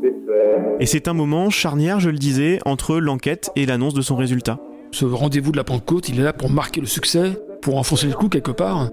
des 0.02 0.14
fers. 0.26 0.76
Et 0.80 0.86
c'est 0.86 1.08
un 1.08 1.14
moment 1.14 1.50
charnière, 1.50 2.00
je 2.00 2.10
le 2.10 2.18
disais, 2.18 2.58
entre 2.66 2.96
l'enquête 2.98 3.50
et 3.56 3.64
l'annonce 3.66 3.94
de 3.94 4.02
son 4.02 4.16
résultat. 4.16 4.58
Ce 4.90 5.04
rendez-vous 5.04 5.52
de 5.52 5.56
la 5.56 5.64
Pentecôte, 5.64 6.08
il 6.08 6.20
est 6.20 6.24
là 6.24 6.32
pour 6.32 6.50
marquer 6.50 6.80
le 6.80 6.86
succès, 6.86 7.32
pour 7.62 7.78
enfoncer 7.78 8.06
le 8.06 8.14
clou 8.14 8.28
quelque 8.28 8.50
part. 8.50 8.90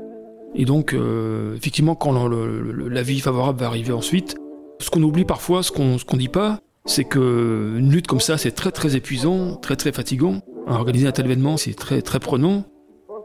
Et 0.55 0.65
donc, 0.65 0.93
euh, 0.93 1.55
effectivement, 1.55 1.95
quand 1.95 2.13
l'avis 2.27 3.19
favorable 3.19 3.59
va 3.59 3.65
arriver 3.65 3.93
ensuite, 3.93 4.35
ce 4.79 4.89
qu'on 4.89 5.01
oublie 5.01 5.25
parfois, 5.25 5.63
ce 5.63 5.71
qu'on 5.71 5.97
qu'on 6.05 6.17
dit 6.17 6.27
pas, 6.27 6.59
c'est 6.85 7.05
que 7.05 7.75
une 7.77 7.91
lutte 7.91 8.07
comme 8.07 8.19
ça, 8.19 8.37
c'est 8.37 8.51
très 8.51 8.71
très 8.71 8.95
épuisant, 8.95 9.55
très 9.55 9.75
très 9.75 9.91
fatigant. 9.91 10.41
Organiser 10.67 11.07
un 11.07 11.11
tel 11.11 11.25
événement, 11.25 11.57
c'est 11.57 11.73
très 11.73 12.01
très 12.01 12.19
prenant. 12.19 12.63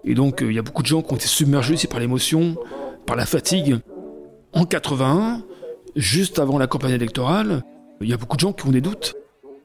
Et 0.05 0.15
donc, 0.15 0.43
euh, 0.43 0.51
il 0.51 0.55
y 0.55 0.59
a 0.59 0.63
beaucoup 0.63 0.83
de 0.83 0.87
gens 0.87 1.03
qui 1.03 1.13
ont 1.13 1.17
été 1.17 1.27
submergés 1.27 1.75
aussi 1.75 1.87
par 1.87 2.01
l'émotion, 2.01 2.57
par 3.09 3.17
la 3.17 3.25
fatigue. 3.25 3.79
En 4.53 4.67
81, 4.67 5.43
juste 5.97 6.39
avant 6.39 6.59
la 6.59 6.67
campagne 6.67 6.93
électorale, 6.93 7.63
il 8.03 8.09
y 8.09 8.13
a 8.13 8.19
beaucoup 8.19 8.37
de 8.37 8.41
gens 8.41 8.53
qui 8.53 8.67
ont 8.67 8.71
des 8.71 8.83
doutes. 8.83 9.17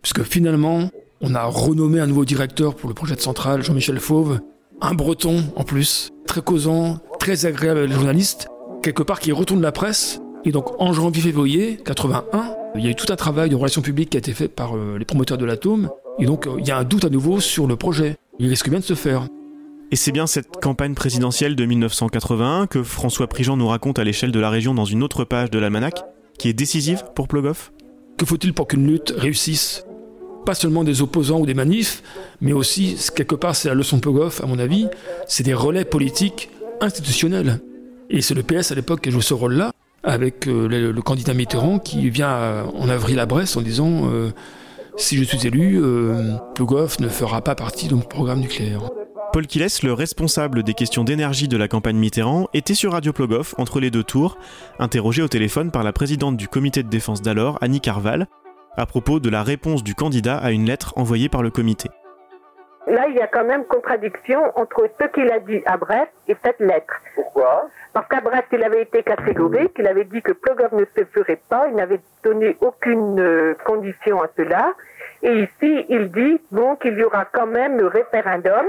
Puisque 0.02 0.24
finalement, 0.24 0.90
on 1.20 1.36
a 1.36 1.44
renommé 1.44 2.00
un 2.00 2.08
nouveau 2.08 2.24
directeur 2.24 2.74
pour 2.74 2.88
le 2.88 2.96
projet 2.96 3.16
de 3.16 3.20
centrale, 3.20 3.62
Jean-Michel 3.62 4.00
Fauve, 4.00 4.40
un 4.82 4.94
breton 4.94 5.44
en 5.58 5.66
plus, 5.66 6.12
très 6.26 6.42
causant, 6.42 7.00
très 7.20 7.46
agréable 7.46 7.80
avec 7.80 7.90
les 7.90 7.96
journalistes, 7.96 8.48
quelque 8.82 9.04
part 9.04 9.20
qui 9.20 9.34
retourne 9.34 9.62
la 9.62 9.74
presse. 9.74 10.22
Et 10.46 10.52
donc 10.52 10.80
en 10.82 10.94
janvier-février 10.94 11.78
81, 11.84 12.56
il 12.76 12.86
y 12.86 12.88
a 12.88 12.92
eu 12.92 12.96
tout 12.96 13.12
un 13.12 13.18
travail 13.18 13.50
de 13.50 13.56
relations 13.56 13.82
publiques 13.82 14.12
qui 14.12 14.18
a 14.18 14.20
été 14.20 14.34
fait 14.34 14.48
par 14.48 14.78
euh, 14.78 14.98
les 14.98 15.06
promoteurs 15.06 15.38
de 15.38 15.46
l'atome. 15.46 15.90
Et 16.18 16.26
donc 16.26 16.48
euh, 16.48 16.56
il 16.60 16.68
y 16.68 16.72
a 16.72 16.78
un 16.78 16.84
doute 16.86 17.04
à 17.04 17.10
nouveau 17.10 17.42
sur 17.42 17.68
le 17.68 17.76
projet. 17.76 18.16
Il 18.40 18.48
risque 18.48 18.70
bien 18.70 18.80
de 18.80 18.86
se 18.86 18.96
faire. 18.96 19.28
Et 19.94 19.96
c'est 19.96 20.12
bien 20.12 20.26
cette 20.26 20.60
campagne 20.60 20.96
présidentielle 20.96 21.56
de 21.56 21.66
1981 21.66 22.66
que 22.66 22.82
François 22.82 23.28
Prigent 23.28 23.56
nous 23.56 23.68
raconte 23.68 24.00
à 24.00 24.04
l'échelle 24.04 24.32
de 24.32 24.40
la 24.40 24.50
région 24.50 24.74
dans 24.74 24.86
une 24.86 25.04
autre 25.04 25.24
page 25.24 25.52
de 25.52 25.60
l'almanach, 25.60 26.04
qui 26.40 26.50
est 26.50 26.54
décisive 26.54 27.04
pour 27.14 27.28
Plogoff. 27.28 27.72
Que 28.18 28.26
faut-il 28.26 28.56
pour 28.56 28.68
qu'une 28.68 28.88
lutte 28.88 29.14
réussisse? 29.16 29.86
Pas 30.48 30.56
seulement 30.56 30.84
des 30.84 31.04
opposants 31.04 31.42
ou 31.42 31.46
des 31.46 31.54
manifs, 31.54 32.02
mais 32.42 32.54
aussi, 32.54 32.98
quelque 33.16 33.36
part, 33.36 33.56
c'est 33.56 33.68
la 33.68 33.76
leçon 33.76 33.98
de 33.98 34.02
Plogoff, 34.02 34.44
à 34.44 34.48
mon 34.48 34.58
avis, 34.58 34.88
c'est 35.28 35.44
des 35.44 35.54
relais 35.54 35.86
politiques 35.86 36.50
institutionnels. 36.82 37.60
Et 38.10 38.24
c'est 38.24 38.34
le 38.34 38.42
PS 38.42 38.72
à 38.72 38.76
l'époque 38.76 39.02
qui 39.02 39.10
a 39.10 39.12
joué 39.12 39.22
ce 39.22 39.36
rôle-là, 39.36 39.74
avec 40.02 40.48
euh, 40.48 40.68
le, 40.68 40.92
le 40.92 41.02
candidat 41.04 41.36
Mitterrand 41.36 41.78
qui 41.78 42.10
vient 42.10 42.32
euh, 42.32 42.64
en 42.80 42.90
avril 42.90 43.20
à 43.20 43.28
Brest 43.28 43.58
en 43.58 43.62
disant 43.62 44.10
euh, 44.12 44.32
Si 44.98 45.18
je 45.18 45.24
suis 45.24 45.46
élu, 45.46 45.80
euh, 45.80 46.34
Plogoff 46.56 47.00
ne 47.00 47.10
fera 47.10 47.44
pas 47.44 47.54
partie 47.54 47.90
de 47.90 47.94
mon 47.94 48.02
programme 48.02 48.40
nucléaire. 48.40 48.90
Paul 49.34 49.48
Kiles, 49.48 49.82
le 49.84 49.94
responsable 49.94 50.62
des 50.62 50.76
questions 50.76 51.04
d'énergie 51.04 51.48
de 51.48 51.58
la 51.58 51.68
campagne 51.68 51.96
Mitterrand, 51.96 52.50
était 52.54 52.76
sur 52.76 52.92
Radio 52.92 53.14
Plogoff 53.14 53.56
entre 53.58 53.80
les 53.80 53.90
deux 53.90 54.04
tours, 54.04 54.38
interrogé 54.78 55.24
au 55.24 55.28
téléphone 55.28 55.72
par 55.72 55.84
la 55.84 55.92
présidente 55.92 56.38
du 56.38 56.48
comité 56.48 56.84
de 56.84 56.88
défense 56.88 57.24
d'alors, 57.24 57.58
Annie 57.60 57.82
Carval, 57.82 58.28
à 58.78 58.86
propos 58.86 59.20
de 59.20 59.32
la 59.32 59.42
réponse 59.42 59.84
du 59.84 59.96
candidat 59.96 60.38
à 60.38 60.52
une 60.52 60.66
lettre 60.66 60.94
envoyée 60.98 61.30
par 61.30 61.42
le 61.42 61.50
comité. 61.50 61.90
Là, 62.86 63.08
il 63.10 63.16
y 63.16 63.22
a 63.22 63.28
quand 63.28 63.44
même 63.44 63.66
contradiction 63.66 64.40
entre 64.56 64.88
ce 65.02 65.08
qu'il 65.08 65.32
a 65.32 65.40
dit 65.40 65.64
à 65.66 65.78
Brest 65.78 66.12
et 66.28 66.36
cette 66.46 66.60
lettre. 66.60 66.94
Pourquoi? 67.16 67.70
Parce 67.94 68.08
qu'à 68.10 68.22
Brest, 68.22 68.46
il 68.52 68.64
avait 68.64 68.84
été 68.84 69.02
catégorique, 69.02 69.72
il 69.80 69.88
avait 69.88 70.06
dit 70.06 70.22
que 70.22 70.34
Plogov 70.34 70.76
ne 70.76 70.86
se 70.96 71.06
ferait 71.06 71.42
pas, 71.50 71.66
il 71.70 71.76
n'avait 71.76 72.02
donné 72.24 72.56
aucune 72.62 73.20
euh, 73.20 73.56
condition 73.66 74.22
à 74.22 74.28
cela. 74.38 74.74
Et 75.24 75.40
ici, 75.40 75.86
il 75.90 76.12
dit 76.12 76.40
bon 76.52 76.76
qu'il 76.76 77.00
y 77.00 77.04
aura 77.04 77.26
quand 77.26 77.48
même 77.48 77.80
le 77.80 77.88
référendum 77.88 78.66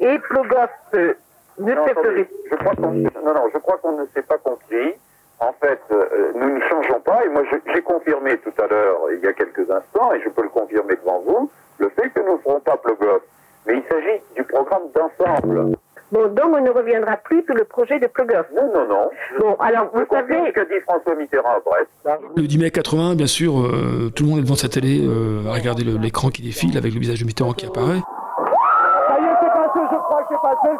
et 0.00 0.18
Plogov 0.18 0.68
euh, 0.94 1.14
ne 1.58 1.74
Non, 1.74 1.84
se 1.86 1.90
attendez, 1.90 2.08
ferait 2.08 2.28
je 2.50 2.56
crois 2.56 2.74
qu'on 2.74 2.90
non, 2.92 3.10
non, 3.34 3.44
je 3.52 3.58
crois 3.58 3.78
qu'on 3.78 3.92
ne 4.00 4.06
s'est 4.14 4.22
pas 4.22 4.38
compris. 4.38 4.94
En 5.40 5.54
fait, 5.62 5.80
euh, 5.90 6.32
nous 6.34 6.54
ne 6.56 6.60
changeons 6.68 7.00
pas, 7.00 7.24
et 7.24 7.28
moi 7.30 7.42
je- 7.50 7.72
j'ai 7.74 7.80
confirmé 7.82 8.36
tout 8.38 8.52
à 8.62 8.66
l'heure, 8.66 8.98
il 9.12 9.20
y 9.24 9.26
a 9.26 9.32
quelques 9.32 9.70
instants, 9.70 10.12
et 10.12 10.20
je 10.22 10.28
peux 10.28 10.42
le 10.42 10.50
confirmer 10.50 10.94
devant 10.96 11.20
vous, 11.26 11.50
le 11.78 11.88
fait 11.90 12.10
que 12.10 12.20
nous 12.20 12.34
ne 12.36 12.38
ferons 12.42 12.60
pas 12.60 12.76
Plogov. 12.76 13.20
Mais 13.66 13.74
il 13.76 13.82
s'agit 13.90 14.20
du 14.36 14.42
programme 14.44 14.82
d'ensemble. 14.94 15.76
Bon, 16.12 16.26
donc 16.26 16.44
on 16.56 16.60
ne 16.60 16.70
reviendra 16.70 17.16
plus 17.18 17.42
sur 17.44 17.54
le 17.54 17.64
projet 17.64 17.98
de 18.00 18.06
Plogov. 18.08 18.46
Non, 18.54 18.70
non, 18.74 18.86
non. 18.88 19.10
Bon, 19.38 19.54
alors 19.60 19.90
vous 19.94 20.04
savez, 20.10 20.38
ce 20.48 20.50
qu'a 20.52 20.64
dit 20.64 20.80
François 20.86 21.14
Mitterrand 21.14 21.56
à 21.56 21.60
Brest. 21.60 21.88
Le 22.36 22.42
10 22.46 22.58
mai 22.58 22.70
80, 22.70 23.14
bien 23.14 23.26
sûr, 23.28 23.60
euh, 23.60 24.10
tout 24.14 24.24
le 24.24 24.30
monde 24.30 24.38
est 24.40 24.42
devant 24.42 24.56
sa 24.56 24.68
télé 24.68 25.00
euh, 25.06 25.48
à 25.48 25.52
regarder 25.54 25.84
le- 25.84 25.96
l'écran 25.98 26.28
qui 26.30 26.42
défile 26.42 26.76
avec 26.76 26.92
le 26.92 27.00
visage 27.00 27.20
de 27.20 27.24
Mitterrand 27.26 27.52
qui 27.52 27.64
apparaît. 27.66 28.00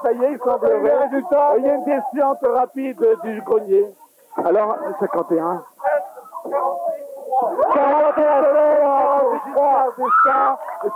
Ça 0.02 0.12
y 0.12 0.24
est, 0.24 0.32
il 0.32 0.38
semblerait. 0.38 0.96
Résultat, 1.06 1.54
il 1.58 1.64
y 1.64 1.68
a 1.68 1.74
une 1.74 1.84
descente 1.84 2.38
rapide 2.42 3.04
du 3.24 3.40
grenier. 3.42 3.86
Alors, 4.44 4.76
51. 5.00 5.64
41 7.72 8.40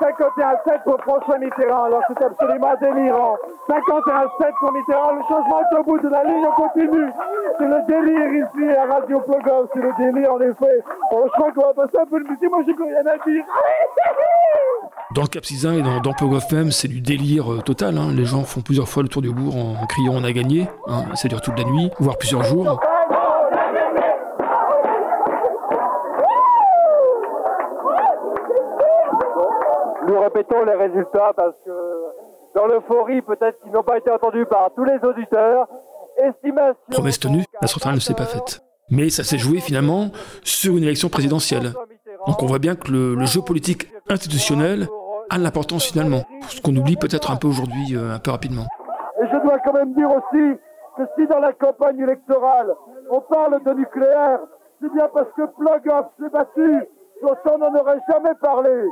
51 0.01 0.57
7 0.67 0.83
pour 0.85 1.01
François 1.01 1.39
Mitterrand. 1.39 1.85
Alors 1.85 2.03
c'est 2.09 2.23
absolument 2.23 2.75
délirant. 2.81 3.37
51 3.69 4.29
7 4.41 4.55
pour 4.59 4.73
Mitterrand. 4.73 5.13
Le 5.13 5.23
changement 5.23 5.61
est 5.61 5.77
au 5.79 5.83
bout 5.85 5.99
de 5.99 6.09
la 6.09 6.25
ligne, 6.25 6.47
on 6.47 6.53
continue. 6.53 7.13
C'est 7.59 7.67
le 7.67 7.83
délire 7.87 8.47
ici 8.47 8.77
à 8.77 8.87
Radio 8.93 9.21
Plogov. 9.21 9.69
C'est 9.73 9.81
le 9.81 9.93
délire 9.99 10.33
en 10.33 10.41
effet. 10.41 10.83
Oh, 11.13 11.23
je 11.27 11.31
crois 11.31 11.53
qu'on 11.53 11.73
va 11.73 11.75
passer 11.75 11.99
un 11.99 12.07
peu 12.07 12.19
de 12.21 12.29
musique. 12.29 12.51
Moi 12.51 12.63
j'ai 12.67 12.73
rien 12.73 13.07
à 13.07 13.19
dire. 13.25 13.45
Dans 15.15 15.23
le 15.23 15.29
Cap 15.29 15.45
6 15.45 15.65
et 15.67 15.83
dans, 15.83 16.01
dans 16.01 16.13
même, 16.53 16.73
c'est 16.73 16.89
du 16.89 17.01
délire 17.01 17.53
euh, 17.53 17.61
total. 17.61 17.99
hein. 17.99 18.11
Les 18.13 18.25
gens 18.25 18.43
font 18.43 18.63
plusieurs 18.63 18.89
fois 18.89 19.03
le 19.05 19.09
tour 19.09 19.23
du 19.23 19.31
bourg 19.31 19.55
en, 19.57 19.81
en 19.83 19.87
criant 19.87 20.13
on 20.17 20.25
a 20.25 20.33
gagné. 20.33 20.67
hein. 20.89 21.05
Ça 21.15 21.29
dure 21.29 21.41
toute 21.41 21.57
la 21.59 21.65
nuit, 21.65 21.91
voire 22.01 22.17
plusieurs 22.19 22.43
jours. 22.43 22.81
Nous 30.07 30.21
répétons 30.21 30.65
les 30.65 30.75
résultats 30.75 31.33
parce 31.37 31.55
que 31.65 31.71
dans 32.55 32.67
l'euphorie, 32.67 33.23
peut-être 33.23 33.59
qu'ils 33.63 33.73
n'ont 33.73 33.83
pas 33.83 33.99
été 33.99 34.11
entendus 34.11 34.47
par 34.47 34.71
tous 34.77 34.85
les 34.85 34.99
auditeurs. 35.03 35.67
Estimation. 36.19 36.77
Promesse 36.91 37.19
tenue, 37.19 37.45
la 37.61 37.67
centrale 37.67 37.95
ne 37.97 38.01
s'est 38.01 38.15
pas 38.15 38.27
faite. 38.27 38.61
Mais 38.91 39.09
ça 39.11 39.25
s'est 39.25 39.39
joué 39.39 39.61
finalement 39.61 40.11
sur 40.45 40.77
une 40.77 40.85
élection 40.85 41.09
présidentielle. 41.09 41.73
Donc 42.27 42.43
on 42.43 42.47
voit 42.47 42.59
bien 42.61 42.77
que 42.77 42.91
le, 42.93 43.15
le 43.15 43.27
jeu 43.27 43.41
politique 43.41 43.89
institutionnel 44.09 44.89
a 45.35 45.39
de 45.39 45.43
l'importance 45.43 45.85
finalement. 45.85 46.23
Ce 46.49 46.61
qu'on 46.61 46.75
oublie 46.77 46.97
peut-être 46.97 47.31
un 47.31 47.37
peu 47.37 47.49
aujourd'hui, 47.49 47.97
euh, 47.97 48.15
un 48.15 48.19
peu 48.19 48.31
rapidement. 48.31 48.67
Et 49.21 49.27
je 49.27 49.43
dois 49.43 49.59
quand 49.65 49.73
même 49.73 49.95
dire 49.95 50.09
aussi 50.09 50.59
que 50.97 51.03
si 51.19 51.27
dans 51.27 51.41
la 51.41 51.53
campagne 51.53 51.99
électorale, 52.01 52.73
on 53.11 53.21
parle 53.21 53.63
de 53.65 53.75
nucléaire, 53.75 54.39
c'est 54.81 54.93
bien 54.93 55.09
parce 55.13 55.29
que 55.37 55.43
Plogov 55.57 56.07
s'est 56.19 56.31
battu, 56.31 56.85
autant 57.23 57.57
on 57.57 57.59
n'en 57.59 57.81
aurait 57.81 58.01
jamais 58.11 58.35
parlé. 58.41 58.85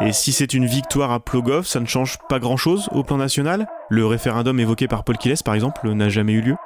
Et 0.00 0.12
si 0.12 0.32
c'est 0.32 0.52
une 0.52 0.66
victoire 0.66 1.12
à 1.12 1.20
Plogoff, 1.20 1.66
ça 1.66 1.80
ne 1.80 1.86
change 1.86 2.18
pas 2.28 2.38
grand-chose 2.38 2.88
au 2.92 3.02
plan 3.02 3.16
national? 3.16 3.66
Le 3.88 4.04
référendum 4.04 4.58
évoqué 4.60 4.88
par 4.88 5.04
Paul 5.04 5.16
Kiles, 5.16 5.42
par 5.44 5.54
exemple, 5.54 5.88
n'a 5.88 6.08
jamais 6.08 6.32
eu 6.32 6.42
lieu? 6.42 6.56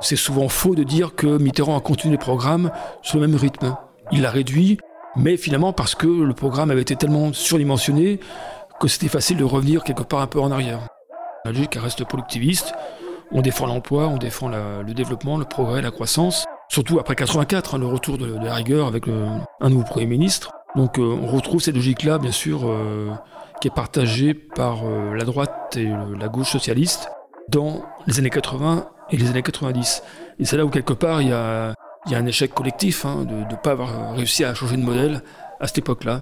C'est 0.00 0.16
souvent 0.16 0.48
faux 0.48 0.74
de 0.74 0.82
dire 0.82 1.14
que 1.14 1.38
Mitterrand 1.38 1.76
a 1.76 1.80
continué 1.80 2.16
le 2.16 2.20
programme 2.20 2.70
sur 3.02 3.18
le 3.18 3.26
même 3.26 3.36
rythme. 3.36 3.76
Il 4.10 4.22
l'a 4.22 4.30
réduit, 4.30 4.78
mais 5.16 5.36
finalement 5.36 5.72
parce 5.72 5.94
que 5.94 6.06
le 6.06 6.34
programme 6.34 6.70
avait 6.70 6.82
été 6.82 6.96
tellement 6.96 7.32
surdimensionné 7.32 8.20
que 8.80 8.88
c'était 8.88 9.08
facile 9.08 9.36
de 9.36 9.44
revenir 9.44 9.84
quelque 9.84 10.02
part 10.02 10.20
un 10.20 10.26
peu 10.26 10.40
en 10.40 10.50
arrière. 10.50 10.80
La 11.44 11.52
logique 11.52 11.74
reste 11.74 12.04
productiviste. 12.04 12.72
On 13.30 13.40
défend 13.40 13.66
l'emploi, 13.66 14.08
on 14.08 14.18
défend 14.18 14.48
le 14.48 14.92
développement, 14.92 15.38
le 15.38 15.44
progrès, 15.44 15.80
la 15.80 15.90
croissance. 15.90 16.44
Surtout 16.68 16.98
après 16.98 17.14
84, 17.14 17.74
hein, 17.74 17.78
le 17.78 17.86
retour 17.86 18.18
de, 18.18 18.26
de 18.26 18.44
la 18.44 18.54
rigueur 18.54 18.86
avec 18.86 19.04
un 19.08 19.68
nouveau 19.68 19.84
Premier 19.84 20.06
ministre. 20.06 20.50
Donc 20.74 20.98
euh, 20.98 21.02
on 21.02 21.26
retrouve 21.26 21.60
cette 21.60 21.74
logique-là, 21.74 22.18
bien 22.18 22.32
sûr, 22.32 22.62
euh, 22.64 23.10
qui 23.60 23.68
est 23.68 23.74
partagée 23.74 24.34
par 24.34 24.84
euh, 24.84 25.14
la 25.14 25.24
droite 25.24 25.76
et 25.76 25.92
la 26.18 26.28
gauche 26.28 26.50
socialiste 26.50 27.10
dans 27.48 27.82
les 28.06 28.18
années 28.18 28.30
80 28.30 28.88
et 29.10 29.16
les 29.16 29.28
années 29.28 29.42
90. 29.42 30.02
Et 30.38 30.44
c'est 30.44 30.56
là 30.56 30.64
où 30.64 30.70
quelque 30.70 30.94
part 30.94 31.20
il 31.20 31.28
y 31.28 31.32
a, 31.32 31.74
il 32.06 32.12
y 32.12 32.14
a 32.14 32.18
un 32.18 32.26
échec 32.26 32.52
collectif 32.52 33.04
hein, 33.04 33.24
de 33.24 33.34
ne 33.34 33.56
pas 33.62 33.72
avoir 33.72 34.14
réussi 34.14 34.44
à 34.44 34.54
changer 34.54 34.76
de 34.76 34.84
modèle 34.84 35.20
à 35.60 35.66
cette 35.66 35.78
époque-là. 35.78 36.20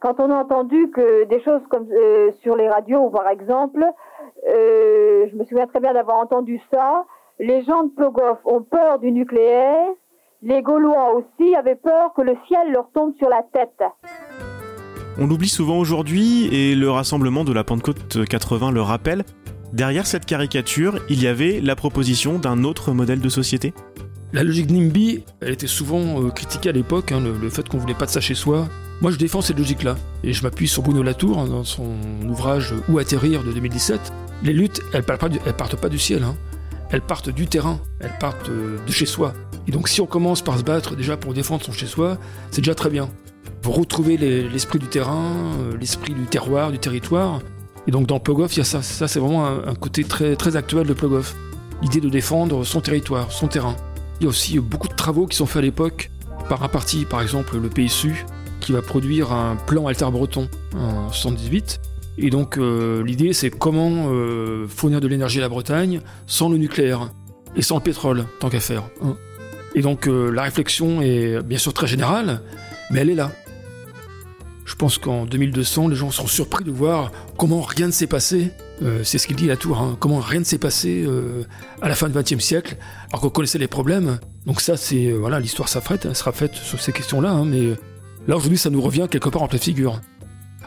Quand 0.00 0.20
on 0.20 0.30
a 0.30 0.36
entendu 0.36 0.90
que 0.90 1.24
des 1.24 1.42
choses 1.42 1.62
comme 1.70 1.86
euh, 1.90 2.30
sur 2.42 2.56
les 2.56 2.68
radios, 2.68 3.08
par 3.10 3.28
exemple, 3.28 3.84
euh, 4.48 5.26
je 5.30 5.36
me 5.36 5.44
souviens 5.44 5.66
très 5.66 5.80
bien 5.80 5.94
d'avoir 5.94 6.18
entendu 6.18 6.60
ça, 6.72 7.04
les 7.38 7.64
gens 7.64 7.84
de 7.84 7.90
Plogoff 7.90 8.38
ont 8.44 8.62
peur 8.62 8.98
du 8.98 9.12
nucléaire, 9.12 9.86
les 10.42 10.62
Gaulois 10.62 11.14
aussi 11.14 11.54
avaient 11.54 11.76
peur 11.76 12.12
que 12.14 12.22
le 12.22 12.36
ciel 12.46 12.72
leur 12.72 12.90
tombe 12.92 13.14
sur 13.18 13.28
la 13.28 13.42
tête. 13.52 13.82
On 15.18 15.26
l'oublie 15.26 15.48
souvent 15.48 15.78
aujourd'hui, 15.78 16.48
et 16.54 16.74
le 16.74 16.90
rassemblement 16.90 17.44
de 17.44 17.52
la 17.52 17.64
Pentecôte 17.64 18.24
80 18.28 18.70
le 18.70 18.82
rappelle. 18.82 19.24
Derrière 19.72 20.06
cette 20.06 20.26
caricature, 20.26 20.98
il 21.08 21.22
y 21.22 21.26
avait 21.26 21.60
la 21.60 21.74
proposition 21.74 22.38
d'un 22.38 22.64
autre 22.64 22.92
modèle 22.92 23.20
de 23.20 23.28
société. 23.28 23.72
La 24.36 24.44
logique 24.44 24.70
NIMBY, 24.70 25.24
elle 25.40 25.52
était 25.54 25.66
souvent 25.66 26.22
euh, 26.22 26.28
critiquée 26.28 26.68
à 26.68 26.72
l'époque, 26.72 27.10
hein, 27.10 27.22
le, 27.22 27.48
fait 27.48 27.66
qu'on 27.66 27.78
voulait 27.78 27.94
pas 27.94 28.04
de 28.04 28.10
ça 28.10 28.20
chez 28.20 28.34
soi, 28.34 28.68
Moi, 29.00 29.10
je 29.10 29.16
défends 29.16 29.40
cette 29.40 29.56
logique-là. 29.56 29.96
Et 30.24 30.34
je 30.34 30.42
m'appuie 30.42 30.68
sur 30.68 30.82
Bruno 30.82 31.02
Latour 31.02 31.38
hein, 31.38 31.46
dans 31.46 31.64
son 31.64 31.94
ouvrage 32.28 32.74
Où 32.90 32.98
atterrir 32.98 33.42
de 33.44 33.52
2017. 33.54 33.98
Les 34.42 34.52
luttes, 34.52 34.82
elles 34.92 35.04
partent 35.04 35.22
pas 35.22 35.28
du, 35.30 35.38
partent 35.38 35.76
pas 35.76 35.88
du 35.88 35.98
ciel. 35.98 36.22
Hein. 36.22 36.36
Elles 36.90 37.00
partent 37.00 37.30
du 37.30 37.46
terrain. 37.46 37.80
Elles 37.98 38.12
partent 38.20 38.50
euh, 38.50 38.76
de 38.86 38.92
chez 38.92 39.06
soi. 39.06 39.32
Et 39.68 39.70
donc, 39.70 39.88
si 39.88 40.02
on 40.02 40.06
commence 40.06 40.42
par 40.42 40.58
se 40.58 40.64
battre 40.64 40.96
déjà 40.96 41.16
pour 41.16 41.32
défendre 41.32 41.64
son 41.64 41.72
chez 41.72 41.86
soi, 41.86 42.18
c'est 42.50 42.60
déjà 42.60 42.74
très 42.74 42.90
bien. 42.90 43.08
Vous 43.62 43.72
retrouvez 43.72 44.18
l'esprit 44.18 44.78
du 44.78 44.88
terrain, 44.88 45.32
euh, 45.60 45.78
l'esprit 45.80 46.12
du 46.12 46.24
terroir, 46.24 46.72
du 46.72 46.78
territoire. 46.78 47.40
Et 47.86 47.90
donc, 47.90 48.06
dans 48.06 48.20
Plogoff, 48.20 48.54
il 48.54 48.66
ça. 48.66 48.82
C'est 48.82 49.18
vraiment 49.18 49.46
un, 49.46 49.74
côté 49.74 50.04
très, 50.04 50.36
très 50.36 50.56
actuel 50.56 50.86
de 50.86 50.92
Plogoff. 50.92 51.34
L'idée 51.80 52.00
de 52.02 52.10
défendre 52.10 52.64
son 52.64 52.82
territoire, 52.82 53.32
son 53.32 53.48
terrain. 53.48 53.76
Il 54.20 54.24
y 54.24 54.26
a 54.26 54.28
aussi 54.30 54.58
beaucoup 54.58 54.88
de 54.88 54.94
travaux 54.94 55.26
qui 55.26 55.36
sont 55.36 55.46
faits 55.46 55.58
à 55.58 55.62
l'époque 55.62 56.10
par 56.48 56.62
un 56.62 56.68
parti, 56.68 57.04
par 57.04 57.22
exemple 57.22 57.58
le 57.58 57.68
PSU, 57.68 58.24
qui 58.60 58.72
va 58.72 58.82
produire 58.82 59.32
un 59.32 59.56
plan 59.56 59.86
alter-breton 59.86 60.48
en 60.74 61.10
78. 61.12 61.80
Et 62.18 62.30
donc 62.30 62.56
euh, 62.56 63.04
l'idée 63.04 63.32
c'est 63.32 63.50
comment 63.50 64.06
euh, 64.08 64.66
fournir 64.68 65.00
de 65.00 65.08
l'énergie 65.08 65.38
à 65.38 65.42
la 65.42 65.48
Bretagne 65.48 66.00
sans 66.26 66.48
le 66.48 66.56
nucléaire 66.56 67.10
et 67.56 67.62
sans 67.62 67.76
le 67.76 67.82
pétrole, 67.82 68.24
tant 68.40 68.48
qu'à 68.48 68.60
faire. 68.60 68.84
Hein. 69.02 69.16
Et 69.74 69.82
donc 69.82 70.08
euh, 70.08 70.30
la 70.30 70.42
réflexion 70.42 71.02
est 71.02 71.42
bien 71.42 71.58
sûr 71.58 71.74
très 71.74 71.86
générale, 71.86 72.40
mais 72.90 73.00
elle 73.00 73.10
est 73.10 73.14
là. 73.14 73.32
Je 74.64 74.74
pense 74.74 74.98
qu'en 74.98 75.26
2200, 75.26 75.88
les 75.88 75.96
gens 75.96 76.10
seront 76.10 76.26
surpris 76.26 76.64
de 76.64 76.72
voir 76.72 77.12
comment 77.36 77.60
rien 77.60 77.86
ne 77.86 77.92
s'est 77.92 78.08
passé. 78.08 78.50
C'est 79.04 79.18
ce 79.18 79.26
qu'il 79.26 79.36
dit 79.36 79.46
la 79.46 79.56
tour, 79.56 79.78
hein, 79.78 79.96
comment 79.98 80.20
rien 80.20 80.40
ne 80.40 80.44
s'est 80.44 80.58
passé 80.58 81.06
à 81.80 81.88
la 81.88 81.94
fin 81.94 82.08
du 82.08 82.18
XXe 82.18 82.42
siècle, 82.42 82.76
alors 83.08 83.20
qu'on 83.22 83.30
connaissait 83.30 83.58
les 83.58 83.68
problèmes. 83.68 84.18
Donc 84.44 84.60
ça, 84.60 84.76
c'est 84.76 85.12
voilà, 85.12 85.40
l'histoire 85.40 85.68
sera 85.68 85.80
faite, 85.80 86.12
sera 86.14 86.32
faite 86.32 86.54
sur 86.54 86.80
ces 86.80 86.92
questions-là, 86.92 87.30
hein, 87.30 87.44
mais 87.44 87.76
Là, 88.28 88.36
aujourd'hui, 88.36 88.58
ça 88.58 88.70
nous 88.70 88.80
revient 88.80 89.06
quelque 89.08 89.28
part 89.28 89.42
en 89.42 89.48
pleine 89.48 89.62
figure. 89.62 90.00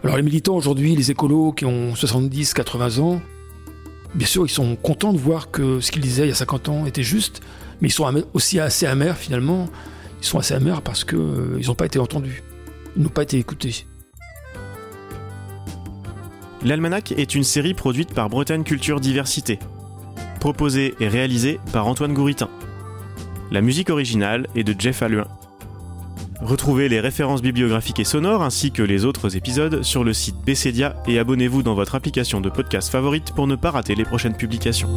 Alors, 0.03 0.15
les 0.15 0.23
militants 0.23 0.55
aujourd'hui, 0.55 0.95
les 0.95 1.11
écolos 1.11 1.51
qui 1.51 1.65
ont 1.65 1.93
70, 1.93 2.53
80 2.53 2.99
ans, 2.99 3.21
bien 4.15 4.27
sûr, 4.27 4.45
ils 4.45 4.49
sont 4.49 4.77
contents 4.77 5.11
de 5.11 5.17
voir 5.17 5.51
que 5.51 5.81
ce 5.81 5.91
qu'ils 5.91 6.01
disaient 6.01 6.23
il 6.23 6.29
y 6.29 6.31
a 6.31 6.35
50 6.35 6.69
ans 6.69 6.85
était 6.85 7.03
juste, 7.03 7.41
mais 7.81 7.89
ils 7.89 7.91
sont 7.91 8.09
aussi 8.33 8.59
assez 8.59 8.85
amers 8.85 9.17
finalement. 9.17 9.67
Ils 10.21 10.25
sont 10.25 10.39
assez 10.39 10.53
amers 10.53 10.81
parce 10.81 11.03
qu'ils 11.03 11.17
euh, 11.17 11.61
n'ont 11.65 11.75
pas 11.75 11.85
été 11.85 11.99
entendus. 11.99 12.43
Ils 12.95 13.03
n'ont 13.03 13.09
pas 13.09 13.23
été 13.23 13.37
écoutés. 13.37 13.85
L'Almanach 16.63 17.13
est 17.13 17.35
une 17.35 17.45
série 17.45 17.73
produite 17.73 18.13
par 18.13 18.29
Bretagne 18.29 18.63
Culture 18.63 18.99
Diversité, 18.99 19.59
proposée 20.41 20.93
et 20.99 21.07
réalisée 21.07 21.59
par 21.71 21.87
Antoine 21.87 22.13
Gouritin. 22.13 22.49
La 23.49 23.61
musique 23.61 23.89
originale 23.89 24.47
est 24.55 24.65
de 24.65 24.75
Jeff 24.77 25.01
Alluin. 25.01 25.27
Retrouvez 26.41 26.89
les 26.89 26.99
références 26.99 27.41
bibliographiques 27.41 27.99
et 27.99 28.05
sonores 28.05 28.43
ainsi 28.43 28.71
que 28.71 28.83
les 28.83 29.05
autres 29.05 29.37
épisodes 29.37 29.83
sur 29.83 30.03
le 30.03 30.13
site 30.13 30.35
Bessedia 30.45 30.95
et 31.07 31.17
abonnez-vous 31.17 31.63
dans 31.63 31.75
votre 31.75 31.95
application 31.95 32.41
de 32.41 32.49
podcast 32.49 32.89
favorite 32.89 33.33
pour 33.33 33.47
ne 33.47 33.55
pas 33.55 33.71
rater 33.71 33.95
les 33.95 34.05
prochaines 34.05 34.35
publications. 34.35 34.89